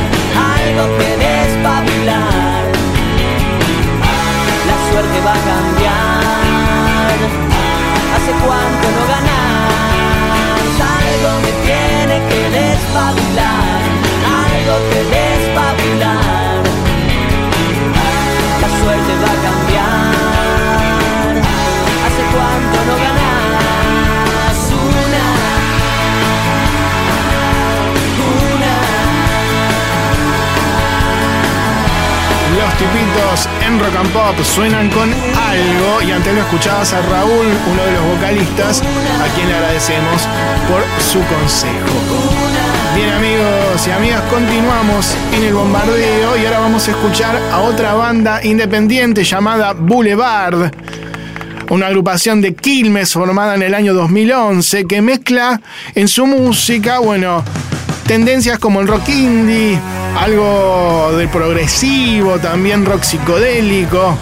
[0.58, 1.19] algo que
[5.10, 7.16] Suerte va a cambiar.
[8.14, 9.70] ¿Hace cuánto no ganas?
[11.00, 13.82] Algo me tiene que despabilar,
[14.24, 15.29] algo que despabilar.
[32.82, 37.92] En Rock and Pop suenan con algo y antes lo escuchabas a Raúl, uno de
[37.92, 40.22] los vocalistas, a quien le agradecemos
[40.66, 41.74] por su consejo.
[42.96, 47.92] Bien amigos y amigas, continuamos en el bombardeo y ahora vamos a escuchar a otra
[47.92, 50.70] banda independiente llamada Boulevard.
[51.68, 55.60] Una agrupación de Quilmes formada en el año 2011 que mezcla
[55.94, 57.44] en su música, bueno,
[58.06, 59.78] tendencias como el rock indie,
[60.18, 64.16] algo del progresivo, también rock psicodélico,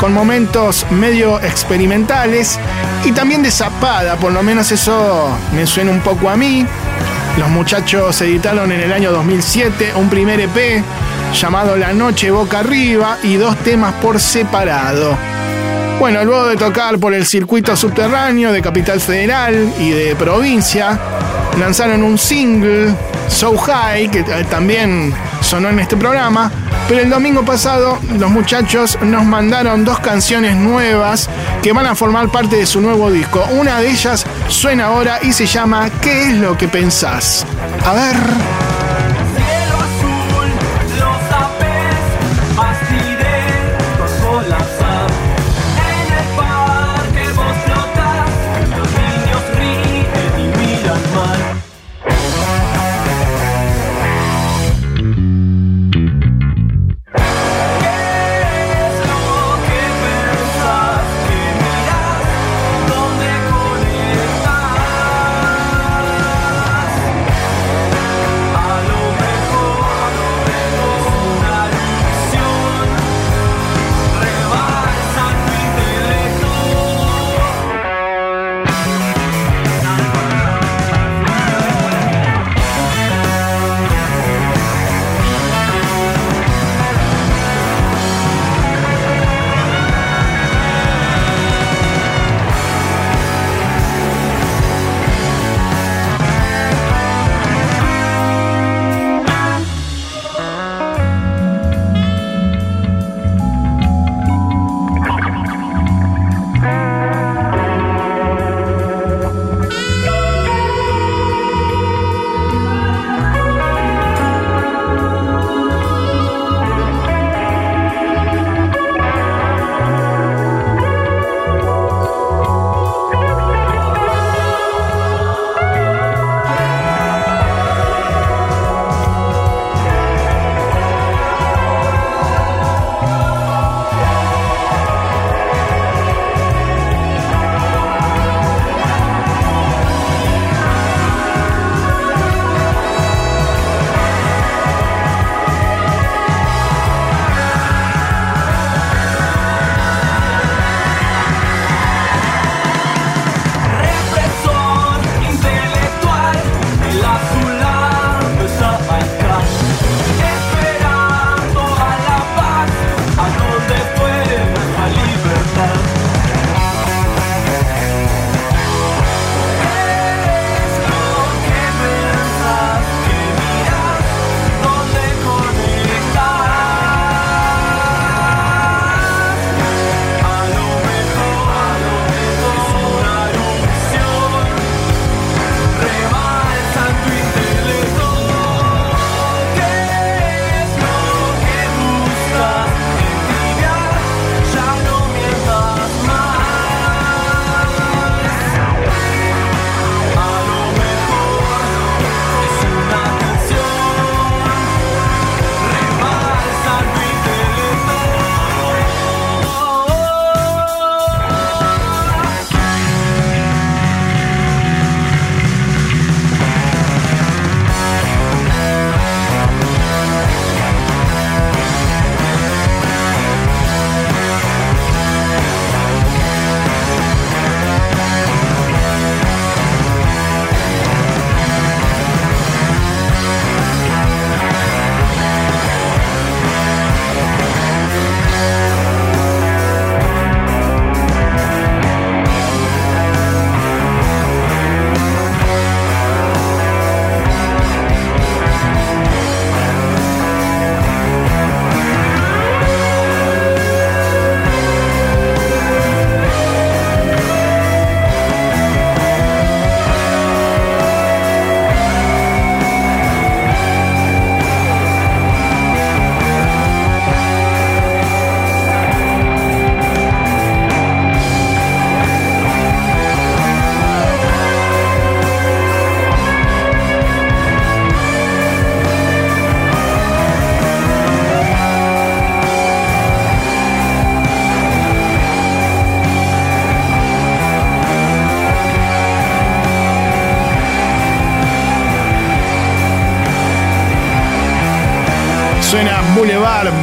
[0.00, 2.58] con momentos medio experimentales
[3.04, 6.66] y también de zapada, por lo menos eso me suena un poco a mí.
[7.38, 10.82] Los muchachos editaron en el año 2007 un primer EP
[11.32, 15.16] llamado La Noche Boca Arriba y dos temas por separado.
[15.98, 20.98] Bueno, luego de tocar por el circuito subterráneo de Capital Federal y de provincia,
[21.58, 22.94] lanzaron un single,
[23.28, 26.50] So High, que eh, también sonó en este programa.
[26.88, 31.28] Pero el domingo pasado los muchachos nos mandaron dos canciones nuevas
[31.62, 33.46] que van a formar parte de su nuevo disco.
[33.52, 37.44] Una de ellas suena ahora y se llama ¿Qué es lo que pensás?
[37.84, 38.67] A ver.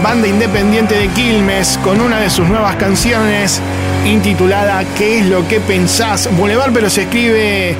[0.05, 3.59] Banda independiente de Quilmes, con una de sus nuevas canciones
[4.05, 6.29] intitulada ¿Qué es lo que pensás?
[6.37, 7.75] Boulevard, pero se escribe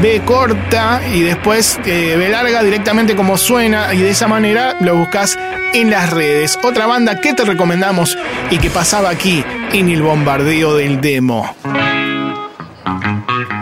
[0.00, 4.94] B corta y después eh, B larga directamente como suena y de esa manera lo
[4.94, 5.36] buscas
[5.74, 6.56] en las redes.
[6.62, 8.16] Otra banda que te recomendamos
[8.48, 11.52] y que pasaba aquí en el bombardeo del demo.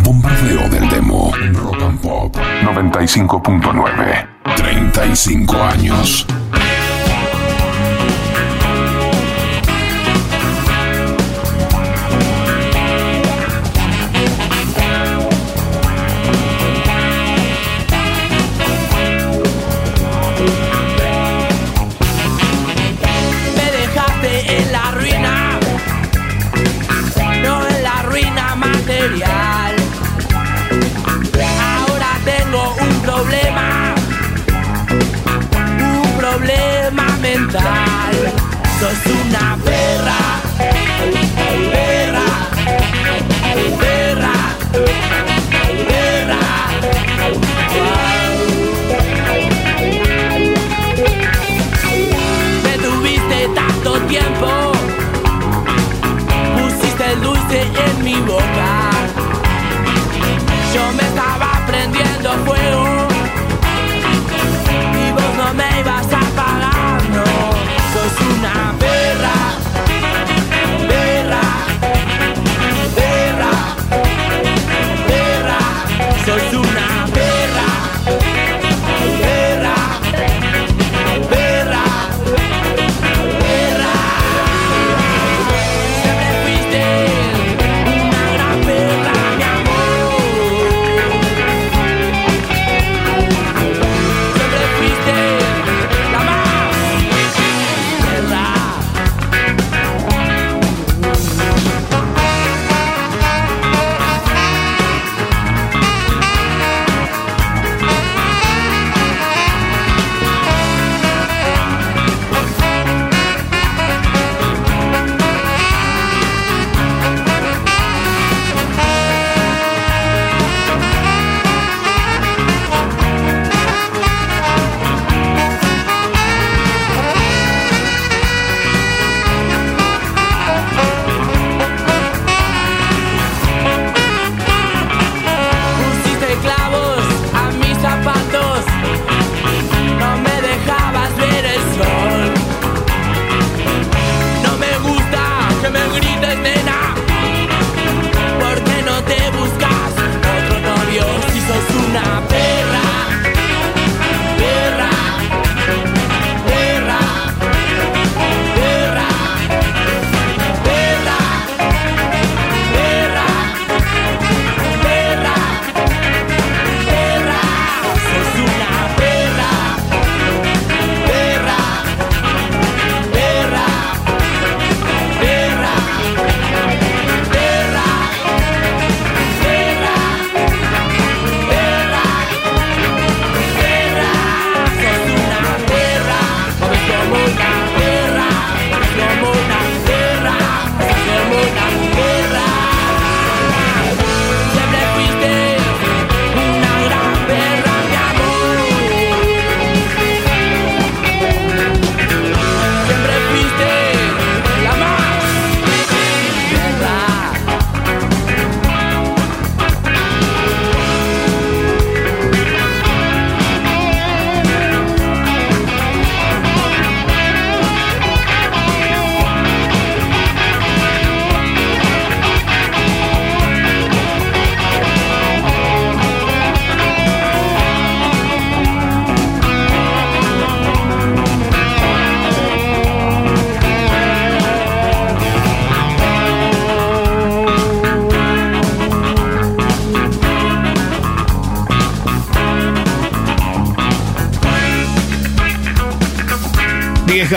[0.02, 4.26] Bombardeo del demo Rock and Pop 95.9.
[4.56, 6.26] 35 años.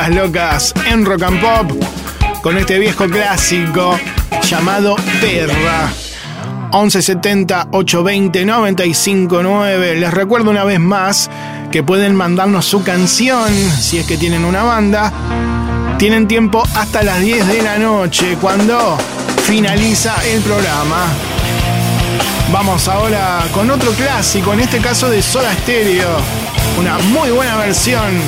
[0.06, 1.72] Locas en rock and pop
[2.44, 4.00] con este viejo clásico
[4.48, 5.92] llamado Perra.
[6.72, 9.96] 1170 820 959.
[9.96, 11.32] Les recuerdo una vez más
[11.72, 15.12] que pueden mandarnos su canción si es que tienen una banda.
[15.98, 18.98] Tienen tiempo hasta las 10 de la noche cuando
[19.46, 21.08] finaliza el programa.
[22.54, 26.47] Vamos ahora con otro clásico, en este caso de Soda Stereo.
[26.80, 28.22] Una muy buena versión,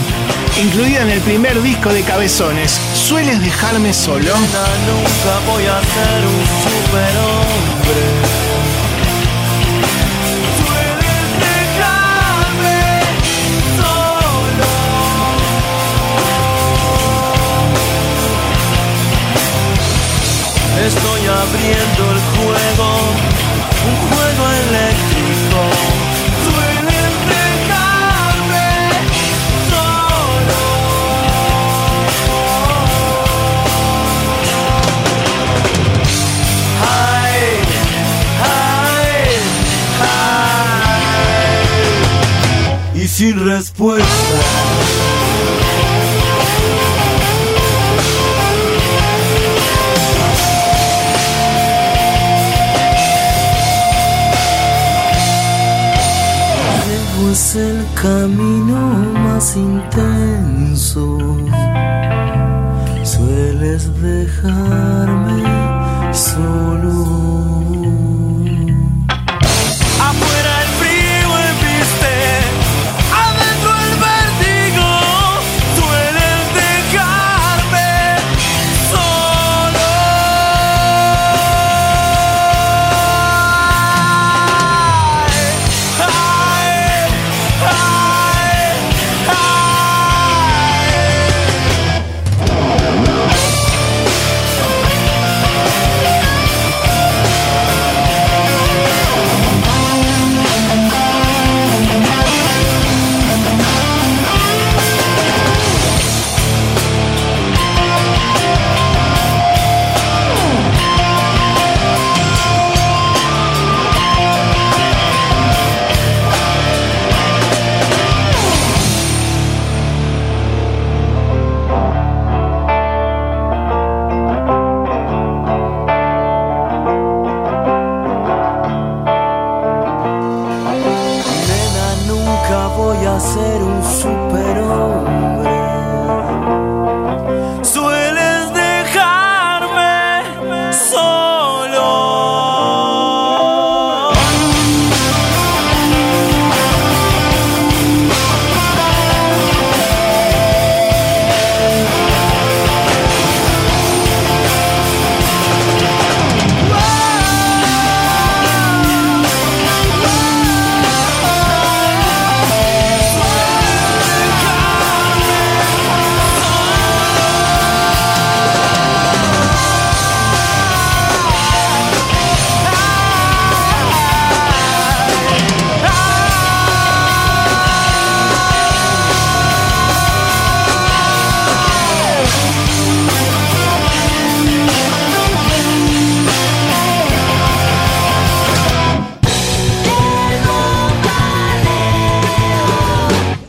[0.62, 2.80] incluida en el primer disco de Cabezones.
[2.94, 4.34] Sueles dejarme solo.
[4.36, 8.40] Nunca voy a ser un superhombre.
[20.86, 22.88] Estoy abriendo el juego,
[23.86, 25.19] un juego eléctrico.
[43.20, 44.06] Sin respuesta.
[57.56, 58.80] El camino
[59.26, 61.18] más intenso.
[63.04, 65.44] Sueles dejarme
[66.14, 67.19] solo.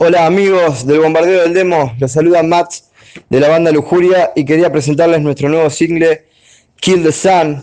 [0.03, 2.73] Hola amigos del Bombardeo del Demo, los saluda Matt
[3.29, 6.25] de la banda Lujuria y quería presentarles nuestro nuevo single
[6.77, 7.61] Kill the Sun,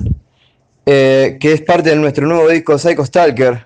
[0.85, 3.65] eh, que es parte de nuestro nuevo disco Psycho Stalker,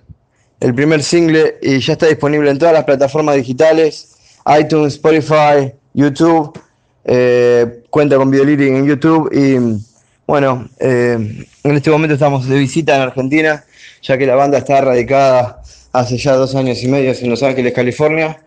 [0.61, 4.15] el primer single y ya está disponible en todas las plataformas digitales,
[4.57, 6.57] iTunes, Spotify, YouTube,
[7.03, 9.83] eh, cuenta con Video Lyric en YouTube y
[10.25, 13.65] bueno, eh, en este momento estamos de visita en Argentina,
[14.01, 15.61] ya que la banda está radicada
[15.91, 18.41] hace ya dos años y medio en Los Ángeles, California.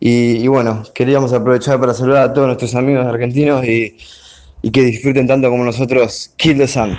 [0.00, 3.98] Y, bueno, queríamos aprovechar para saludar a todos nuestros amigos argentinos y,
[4.62, 6.96] y que disfruten tanto como nosotros Kill the Sun.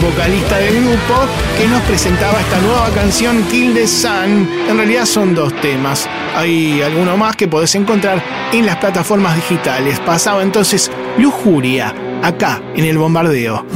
[0.00, 1.26] Vocalista del grupo,
[1.58, 4.48] que nos presentaba esta nueva canción Kill the Sun.
[4.68, 6.08] En realidad son dos temas.
[6.34, 10.00] Hay alguno más que podés encontrar en las plataformas digitales.
[10.00, 13.66] Pasaba entonces Lujuria, acá en el bombardeo.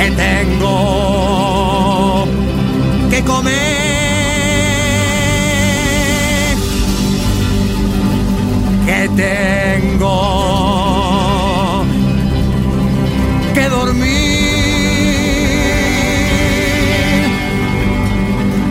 [0.00, 0.66] que tengo
[3.10, 3.60] que comer,
[9.16, 10.29] tengo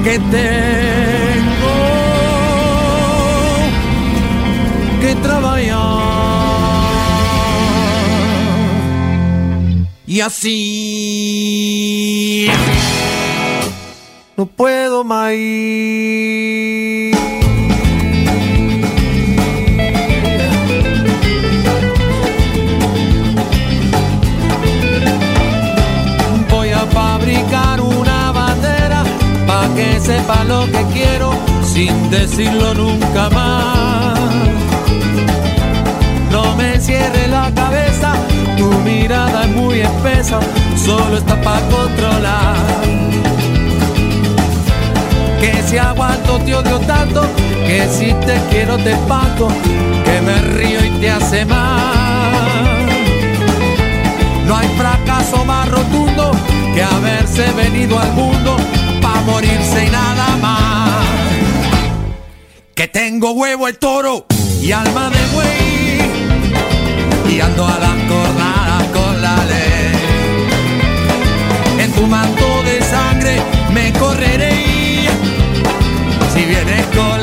[0.09, 1.75] que tengo
[5.01, 5.59] que trabajar.
[10.07, 10.47] Y así
[14.35, 15.33] no puedo más
[30.09, 31.29] sepa lo que quiero
[31.63, 34.19] sin decirlo nunca más.
[36.31, 38.13] No me cierre la cabeza,
[38.57, 40.39] tu mirada es muy espesa,
[40.75, 42.55] solo está para controlar.
[45.41, 47.21] Que si aguanto te odio tanto,
[47.67, 49.47] que si te quiero te espanto,
[50.05, 52.87] que me río y te hace mal.
[54.47, 56.31] No hay fracaso más rotundo
[56.73, 58.58] que haberse venido al mundo
[59.29, 61.05] morirse y nada más.
[62.75, 64.25] Que tengo huevo el toro
[64.61, 65.99] y alma de buey
[67.35, 69.91] y ando a las jornadas con la ley.
[71.79, 73.41] En tu manto de sangre
[73.73, 74.53] me correré.
[76.33, 77.18] Si vienes con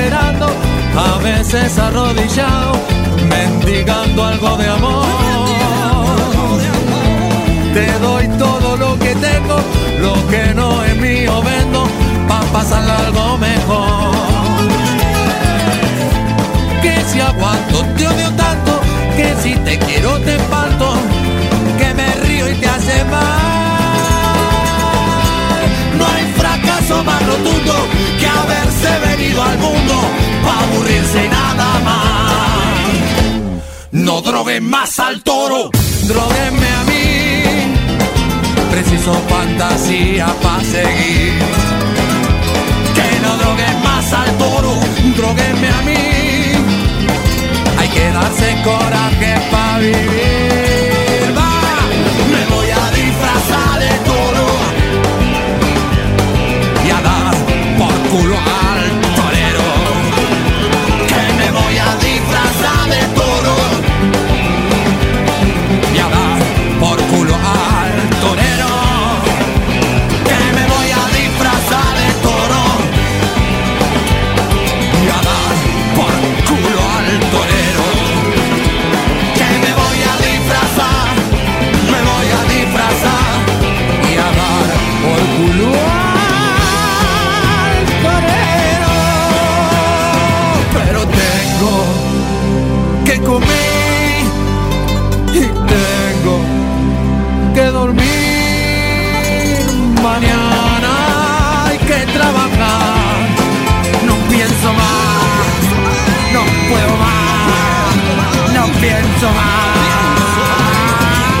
[0.00, 2.72] a veces arrodillado,
[3.28, 5.06] mendigando algo de amor.
[7.74, 9.56] Te doy todo lo que tengo,
[10.00, 11.84] lo que no es mío vendo,
[12.28, 14.12] pa' pasar algo mejor.
[16.80, 18.80] Que si aguanto te odio tanto,
[19.16, 20.94] que si te quiero te espanto,
[21.76, 23.67] que me río y te hace mal.
[27.04, 27.74] Más rotundo
[28.18, 29.94] que haberse venido al mundo
[30.44, 32.28] para aburrirse nada más.
[33.92, 35.70] No droguen más al toro,
[36.06, 37.42] droguenme a mí.
[38.70, 41.34] Preciso fantasía para seguir.
[42.94, 44.74] Que no droguen más al toro,
[45.16, 45.94] droguenme a mí.
[47.78, 50.77] Hay que darse coraje para vivir.
[58.18, 58.57] Culo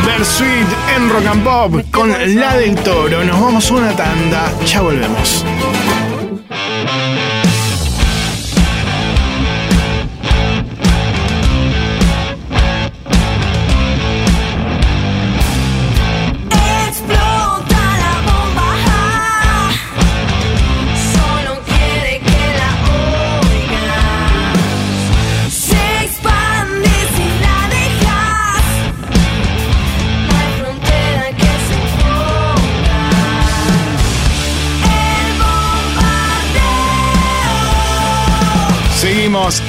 [0.04, 3.24] Bersuit en Rock and Pop con la del toro.
[3.24, 5.44] Nos vamos a una tanda, ya volvemos.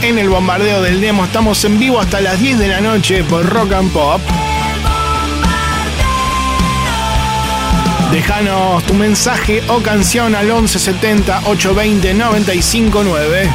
[0.02, 1.24] En el bombardeo del demo.
[1.24, 4.22] Estamos en vivo hasta las 10 de la noche por Rock and Pop.
[8.12, 13.50] Déjanos tu mensaje o canción al 1170 820 959.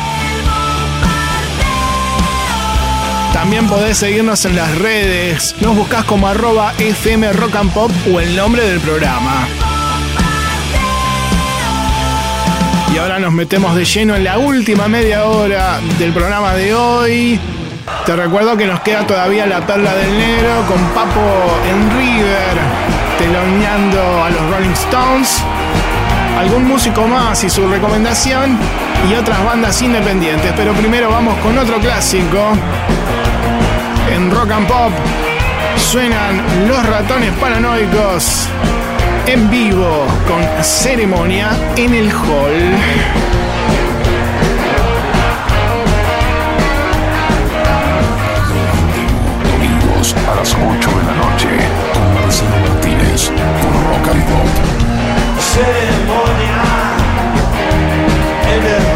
[3.34, 5.54] También podés seguirnos en las redes.
[5.60, 9.46] Nos buscas como arroba FM Rock and Pop o el nombre del programa.
[12.94, 17.40] Y ahora nos metemos de lleno en la última media hora del programa de hoy.
[18.06, 22.56] Te recuerdo que nos queda todavía la perla del negro con Papo en River,
[23.18, 25.42] teloneando a los Rolling Stones,
[26.38, 28.56] algún músico más y su recomendación
[29.10, 30.52] y otras bandas independientes.
[30.56, 32.52] Pero primero vamos con otro clásico.
[34.14, 34.92] En Rock and Pop
[35.76, 38.48] suenan Los Ratones Paranoicos
[39.26, 42.76] en vivo con ceremonia en el hall.
[49.42, 51.48] Domingos a las 8 de la noche
[51.92, 53.30] con Marcelo Martínez
[53.60, 54.48] por Rock and Pop.
[55.52, 56.62] Ceremonia
[58.52, 58.93] en el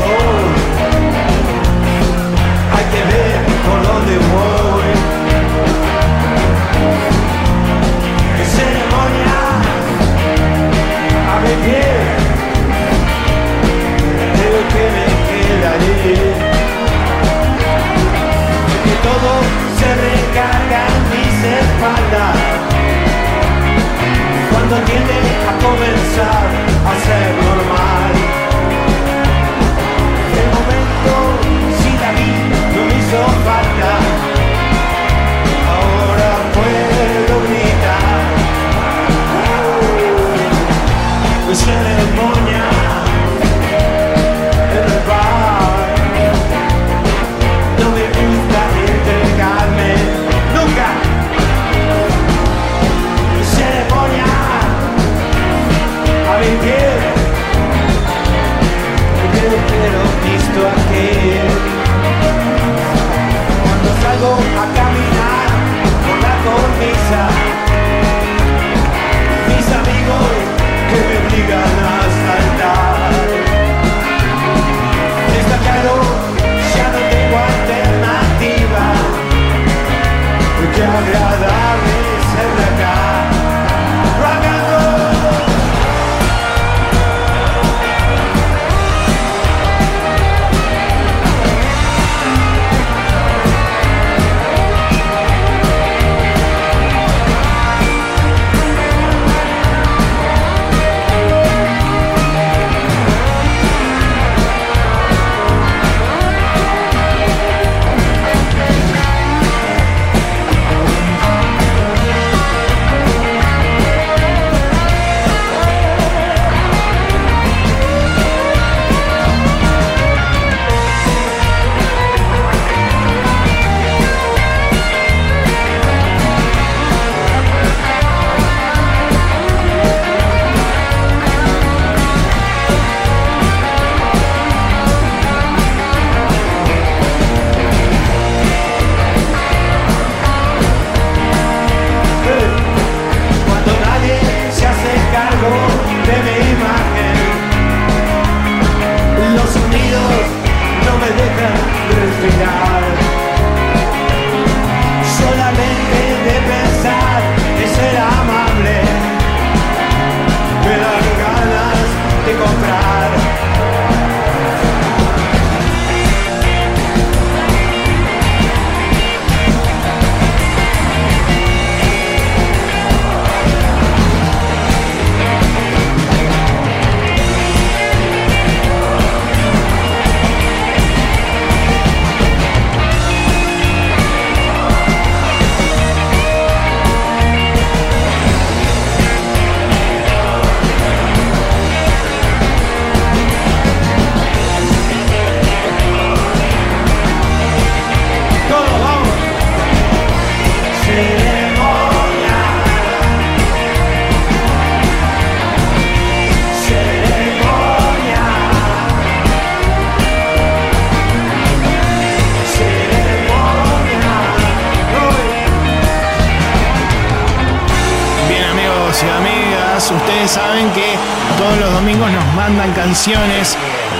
[222.73, 223.57] canciones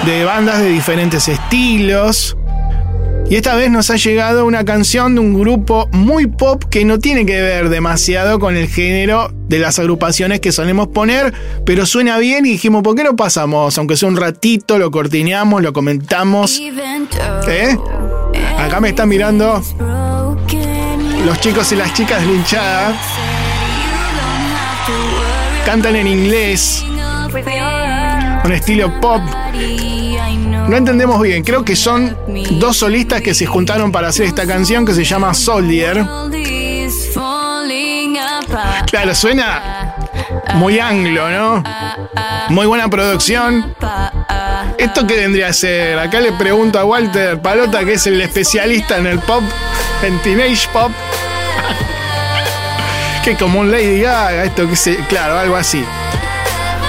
[0.07, 2.37] de bandas de diferentes estilos.
[3.31, 6.99] Y esta vez nos ha llegado una canción de un grupo muy pop que no
[6.99, 11.35] tiene que ver demasiado con el género de las agrupaciones que solemos poner,
[11.67, 13.77] pero suena bien y dijimos, ¿por qué no pasamos?
[13.77, 16.59] Aunque sea un ratito, lo cortineamos, lo comentamos.
[17.49, 17.77] ¿Eh?
[18.59, 19.63] Acá me están mirando
[21.27, 22.95] los chicos y las chicas de.
[25.67, 26.83] Cantan en inglés,
[28.45, 29.21] un estilo pop.
[30.69, 32.17] No entendemos bien, creo que son
[32.53, 36.05] dos solistas que se juntaron para hacer esta canción que se llama Soldier.
[38.87, 39.95] Claro, suena
[40.55, 41.65] muy anglo, ¿no?
[42.51, 43.75] Muy buena producción.
[44.79, 45.99] ¿Esto qué vendría a ser?
[45.99, 49.43] Acá le pregunto a Walter Palota, que es el especialista en el pop,
[50.03, 50.91] en teenage pop.
[53.25, 54.97] que como un Lady Gaga, esto que se.
[55.07, 55.85] Claro, algo así.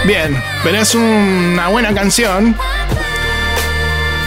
[0.05, 2.56] Bien, pero es una buena canción.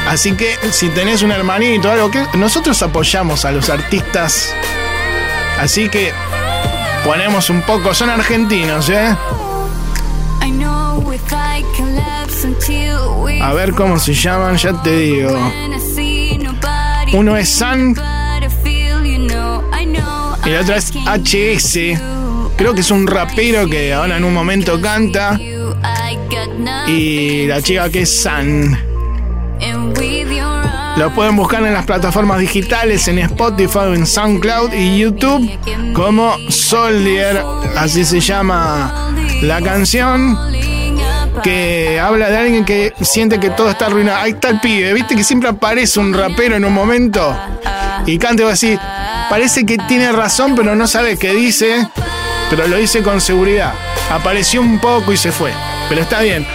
[0.09, 2.25] Así que si tenés un hermanito o algo que.
[2.35, 4.53] Nosotros apoyamos a los artistas.
[5.61, 6.13] Así que
[7.05, 7.95] ponemos un poco.
[7.95, 9.17] Son argentinos, ¿eh?
[13.43, 15.53] A ver cómo se llaman, ya te digo.
[17.13, 17.95] Uno es San
[20.45, 22.01] y la otra es HS.
[22.57, 25.39] Creo que es un rapero que ahora en un momento canta.
[26.87, 28.79] Y la chica que es San.
[30.97, 35.51] Lo pueden buscar en las plataformas digitales, en Spotify, en SoundCloud y YouTube
[35.95, 37.43] como Soldier,
[37.77, 40.39] así se llama la canción
[41.43, 44.19] que habla de alguien que siente que todo está arruinado.
[44.19, 47.35] Ahí está el pibe, viste que siempre aparece un rapero en un momento
[48.07, 48.79] y canta así.
[49.31, 51.89] Parece que tiene razón, pero no sabe qué dice,
[52.51, 53.73] pero lo dice con seguridad.
[54.11, 55.53] Apareció un poco y se fue,
[55.93, 56.47] pero está bien.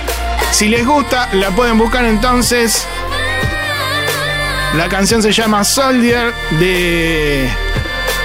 [0.50, 2.88] Si les gusta, la pueden buscar entonces.
[4.76, 7.48] La canción se llama Soldier de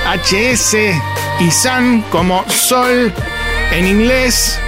[0.06, 0.74] HS
[1.38, 3.12] y San como Sol
[3.72, 4.58] en inglés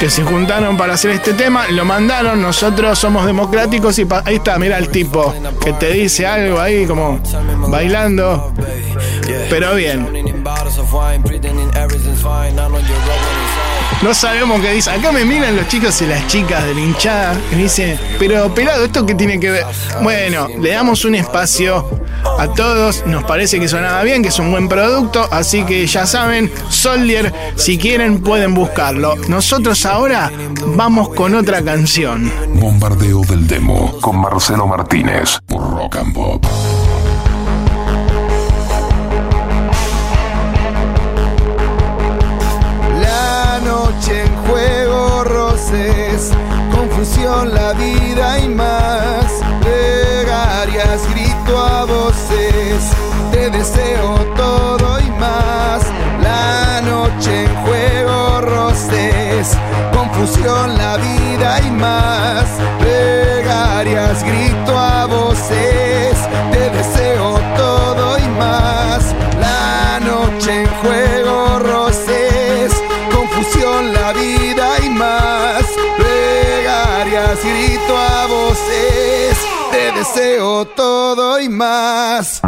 [0.00, 4.58] que se juntaron para hacer este tema, lo mandaron, nosotros somos democráticos y ahí está,
[4.58, 5.32] mira el tipo
[5.62, 7.20] que te dice algo ahí como
[7.68, 8.52] bailando,
[9.48, 10.34] pero bien.
[14.02, 14.90] No sabemos qué dice.
[14.90, 18.54] Acá me miran los chicos y las chicas de la hinchada y me dicen, pero
[18.54, 19.64] pelado, ¿esto qué tiene que ver?
[20.02, 21.88] Bueno, le damos un espacio
[22.38, 23.04] a todos.
[23.06, 25.26] Nos parece que sonaba bien, que es un buen producto.
[25.30, 29.16] Así que ya saben, Soldier, si quieren pueden buscarlo.
[29.28, 30.30] Nosotros ahora
[30.66, 32.30] vamos con otra canción.
[32.54, 36.46] Bombardeo del demo con Marcelo Martínez por Rock and Pop.
[47.36, 49.26] Confusión, la vida y más.
[49.60, 52.92] Plegarias, grito a voces,
[53.32, 55.82] te deseo todo y más.
[56.22, 59.56] La noche en juego, roces,
[59.92, 62.44] confusión, la vida y más.
[62.80, 64.24] Plegarias,
[80.16, 82.40] deseo todo y más.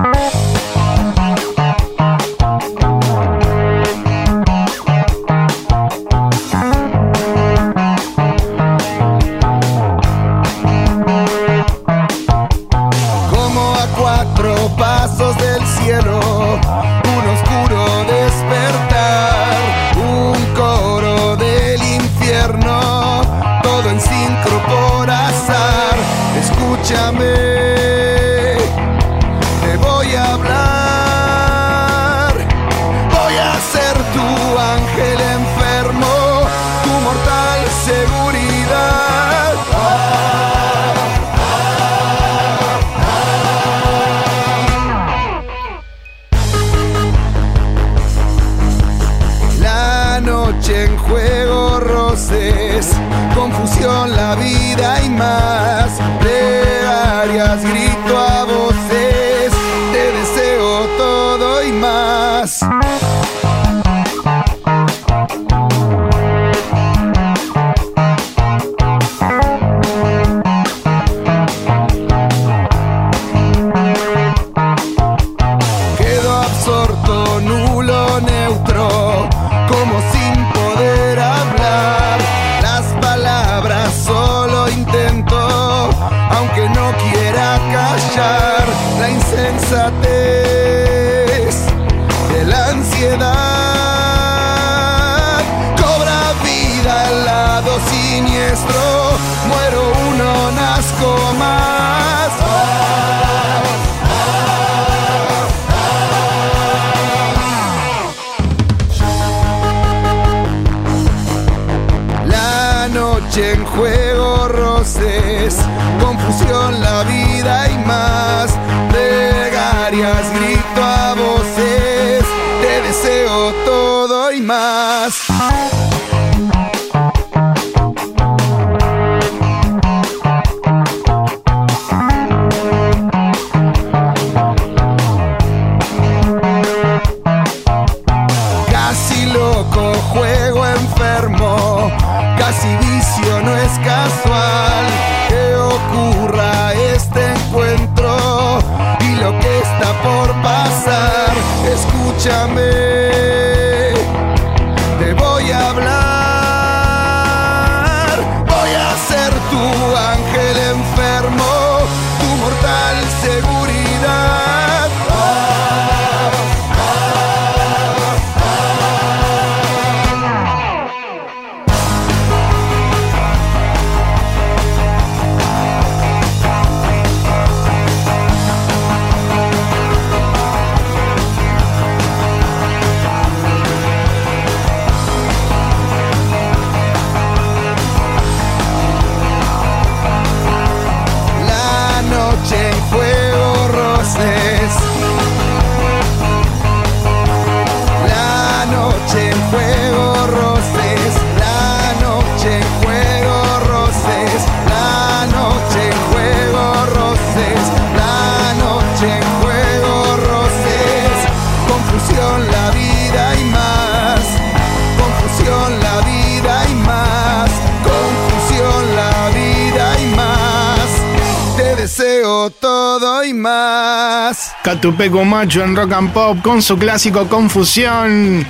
[222.89, 224.55] Todo y más.
[224.63, 228.47] Catupeco Macho en Rock and Pop con su clásico Confusión.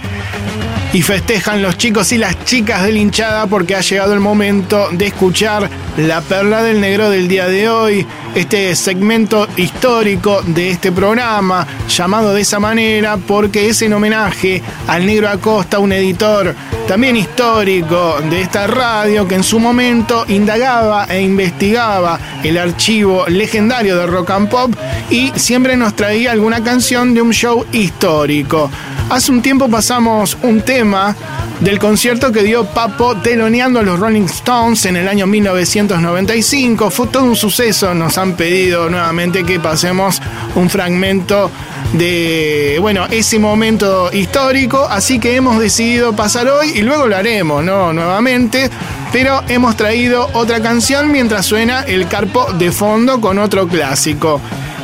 [0.91, 4.89] Y festejan los chicos y las chicas de la hinchada porque ha llegado el momento
[4.91, 10.91] de escuchar La Perla del Negro del día de hoy, este segmento histórico de este
[10.91, 16.55] programa, llamado de esa manera porque es en homenaje al Negro Acosta, un editor
[16.87, 23.95] también histórico de esta radio que en su momento indagaba e investigaba el archivo legendario
[23.95, 24.75] de Rock and Pop
[25.11, 28.71] y siempre nos traía alguna canción de un show histórico.
[29.11, 34.27] Hace un tiempo pasamos un tema del concierto que dio Papo teloneando a los Rolling
[34.27, 36.89] Stones en el año 1995.
[36.91, 40.23] Fue todo un suceso, nos han pedido nuevamente que pasemos
[40.55, 41.51] un fragmento
[41.95, 47.65] de, bueno, ese momento histórico, así que hemos decidido pasar hoy y luego lo haremos,
[47.65, 47.93] ¿no?
[47.93, 48.71] Nuevamente,
[49.11, 54.41] pero hemos traído otra canción mientras suena el carpo de fondo con otro clásico.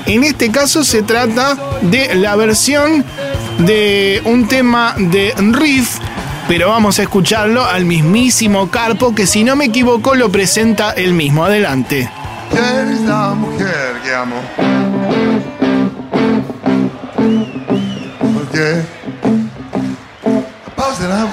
[0.07, 3.05] En este caso se trata de la versión
[3.59, 5.99] de un tema de riff,
[6.49, 11.13] pero vamos a escucharlo al mismísimo Carpo que si no me equivoco lo presenta él
[11.15, 11.45] mismo.
[11.45, 12.11] Adelante.
[13.07, 14.37] La mujer que amo.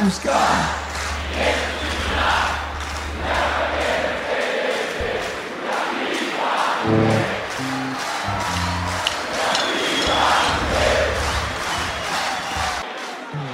[0.03, 0.80] Buscar.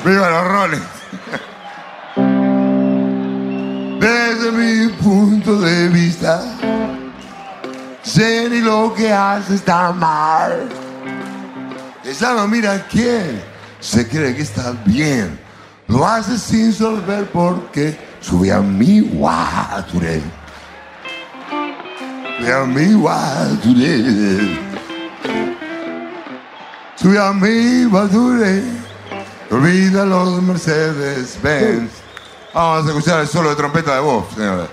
[0.08, 0.80] ¡Viva los roles!
[4.00, 6.44] Desde mi punto de vista,
[8.04, 10.70] sé ni lo que hace está mal.
[12.06, 13.44] Ella no mira quién,
[13.82, 15.38] se cree que está bien.
[15.90, 20.22] Lo hace sin solver porque sube a mi guature.
[22.40, 24.58] Sube a mi guature.
[26.96, 28.87] Sube a mi guature.
[29.50, 31.92] Olvida los Mercedes Benz.
[32.54, 34.68] Vamos a escuchar el solo de trompeta de voz, señores.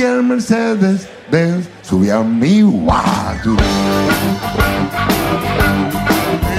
[0.00, 3.64] aquí Mercedes Benz, subí a mi Guaduré.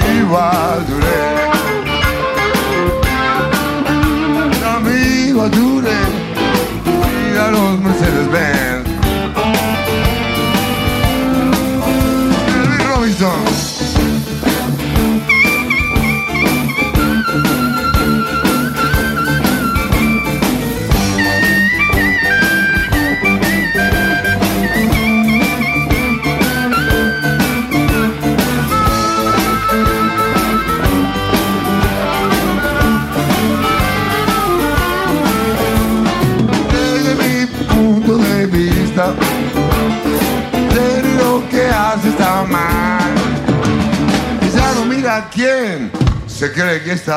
[0.08, 1.11] Mi Guaduré.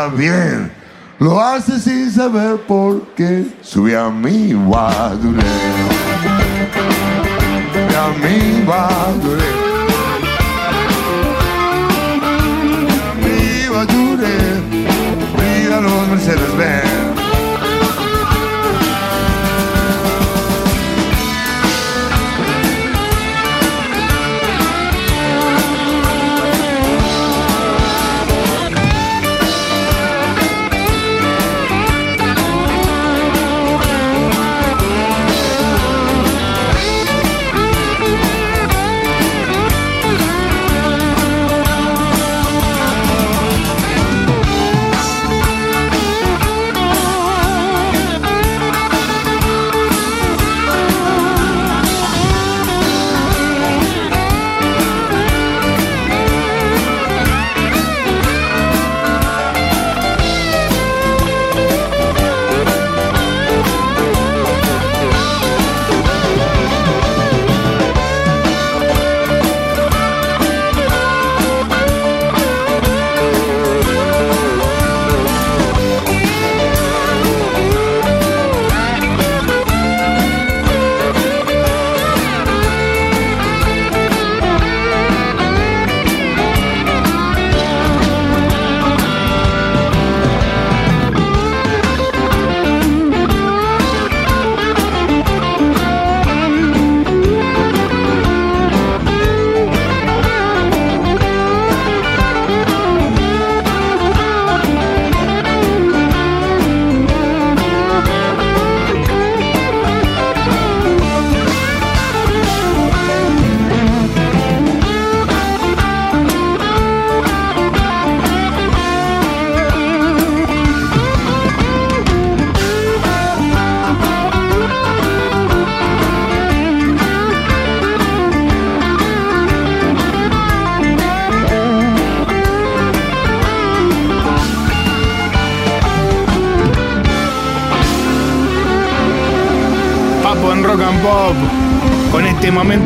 [0.07, 0.71] Bien.
[1.19, 3.45] Lo hace sin saber por qué.
[3.61, 5.41] Sube a mi guadure.
[7.97, 9.49] A mi guadure.
[13.01, 14.35] A mi guadure.
[15.37, 17.14] Mira los Mercedes Benz.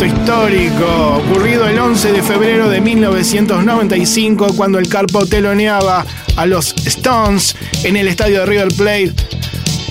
[0.06, 6.06] Histórico ocurrido el 11 de febrero de 1995 cuando el Carpo teloneaba
[6.36, 9.14] a los Stones en el estadio de River Plate.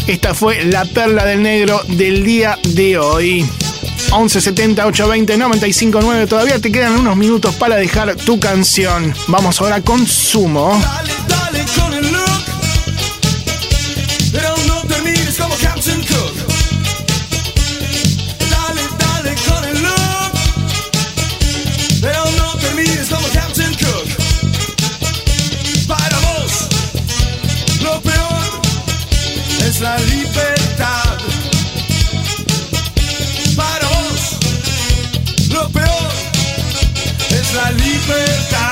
[0.07, 3.47] Esta fue la perla del negro del día de hoy.
[4.11, 9.13] 11 70 820 95 9 todavía te quedan unos minutos para dejar tu canción.
[9.27, 10.81] Vamos ahora con Sumo.
[38.09, 38.68] first time.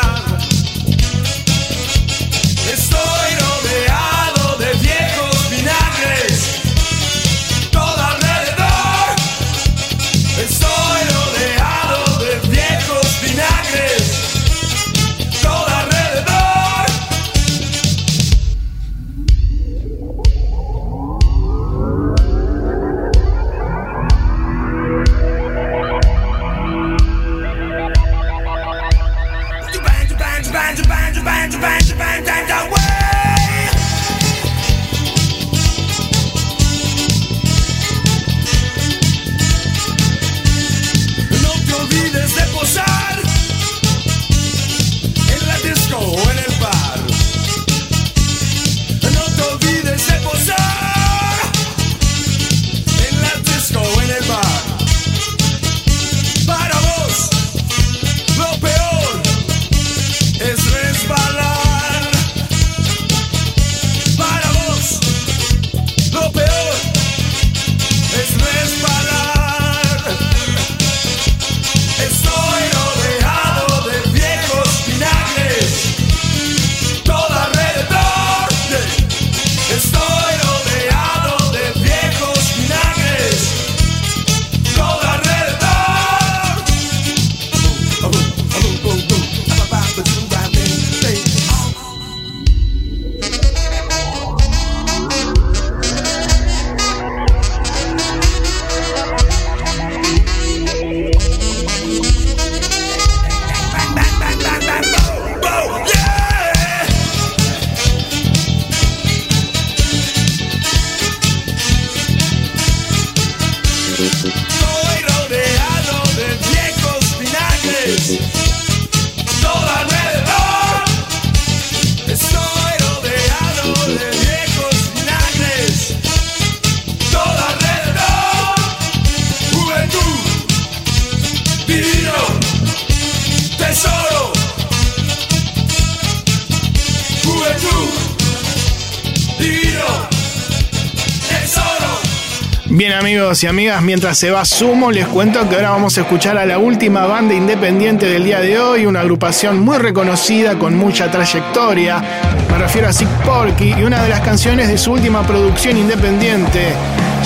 [143.42, 146.58] Y amigas, mientras se va Sumo, les cuento que ahora vamos a escuchar a la
[146.58, 152.02] última banda independiente del día de hoy, una agrupación muy reconocida con mucha trayectoria.
[152.50, 156.72] Me refiero a Sick Porky y una de las canciones de su última producción independiente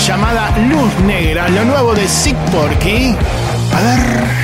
[0.05, 3.15] llamada Luz Negra, lo nuevo de Sick Porky.
[3.73, 4.40] A ver.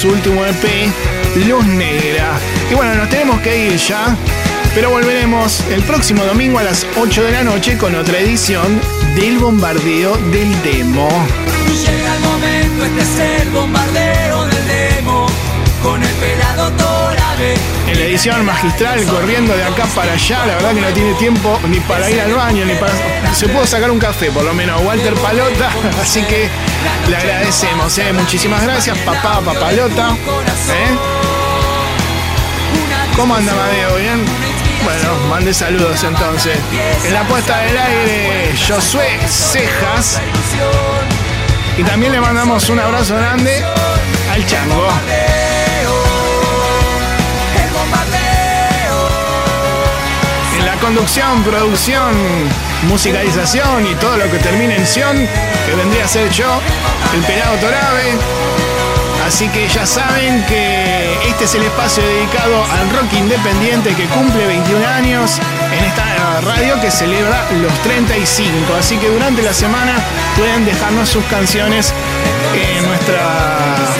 [0.00, 0.90] Su último EP,
[1.46, 2.38] Luz Negra.
[2.70, 4.16] Y bueno, nos tenemos que ir ya,
[4.74, 8.80] pero volveremos el próximo domingo a las 8 de la noche con otra edición
[9.14, 11.06] del bombardeo del demo.
[11.84, 15.26] Llega el momento, este es el bombardeo del demo
[15.82, 16.70] Con el pelado
[17.40, 21.58] En la edición magistral, corriendo de acá para allá, la verdad que no tiene tiempo
[21.68, 22.92] ni para ir al baño, ni para...
[23.34, 25.70] Se pudo sacar un café, por lo menos, Walter Palota,
[26.02, 26.48] así que
[27.08, 28.12] le agradecemos, ¿eh?
[28.12, 30.10] Muchísimas gracias, papá, papalota.
[30.10, 30.98] ¿eh?
[33.16, 33.96] ¿Cómo anda Madeo?
[33.96, 34.24] ¿Bien?
[34.84, 36.58] Bueno, mande saludos entonces.
[37.04, 40.20] En la puesta del aire, Josué Cejas.
[41.78, 43.64] Y también le mandamos un abrazo grande
[44.30, 44.88] al Chango.
[50.80, 52.12] Conducción, producción,
[52.88, 55.16] musicalización y todo lo que termine en ción,
[55.66, 56.60] que vendría a ser yo,
[57.14, 58.14] el pelado Torabe.
[59.26, 64.46] Así que ya saben que este es el espacio dedicado al rock independiente que cumple
[64.46, 65.38] 21 años
[65.72, 68.74] en esta radio que celebra los 35.
[68.78, 69.94] Así que durante la semana
[70.36, 71.94] pueden dejarnos sus canciones
[72.54, 73.99] en nuestra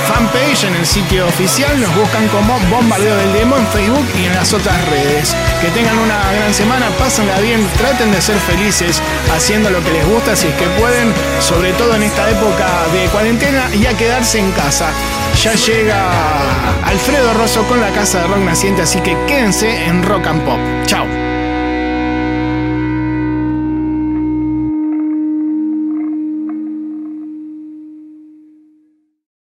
[0.65, 1.81] en el sitio oficial.
[1.81, 5.35] Nos buscan como Bombardeo del Demo en Facebook y en las otras redes.
[5.61, 9.01] Que tengan una gran semana, pásenla bien, traten de ser felices
[9.35, 13.07] haciendo lo que les gusta si es que pueden, sobre todo en esta época de
[13.09, 14.91] cuarentena y a quedarse en casa.
[15.43, 16.11] Ya llega
[16.85, 20.59] Alfredo Rosso con la Casa de Rock Naciente, así que quédense en Rock and Pop.
[20.87, 21.30] Chao.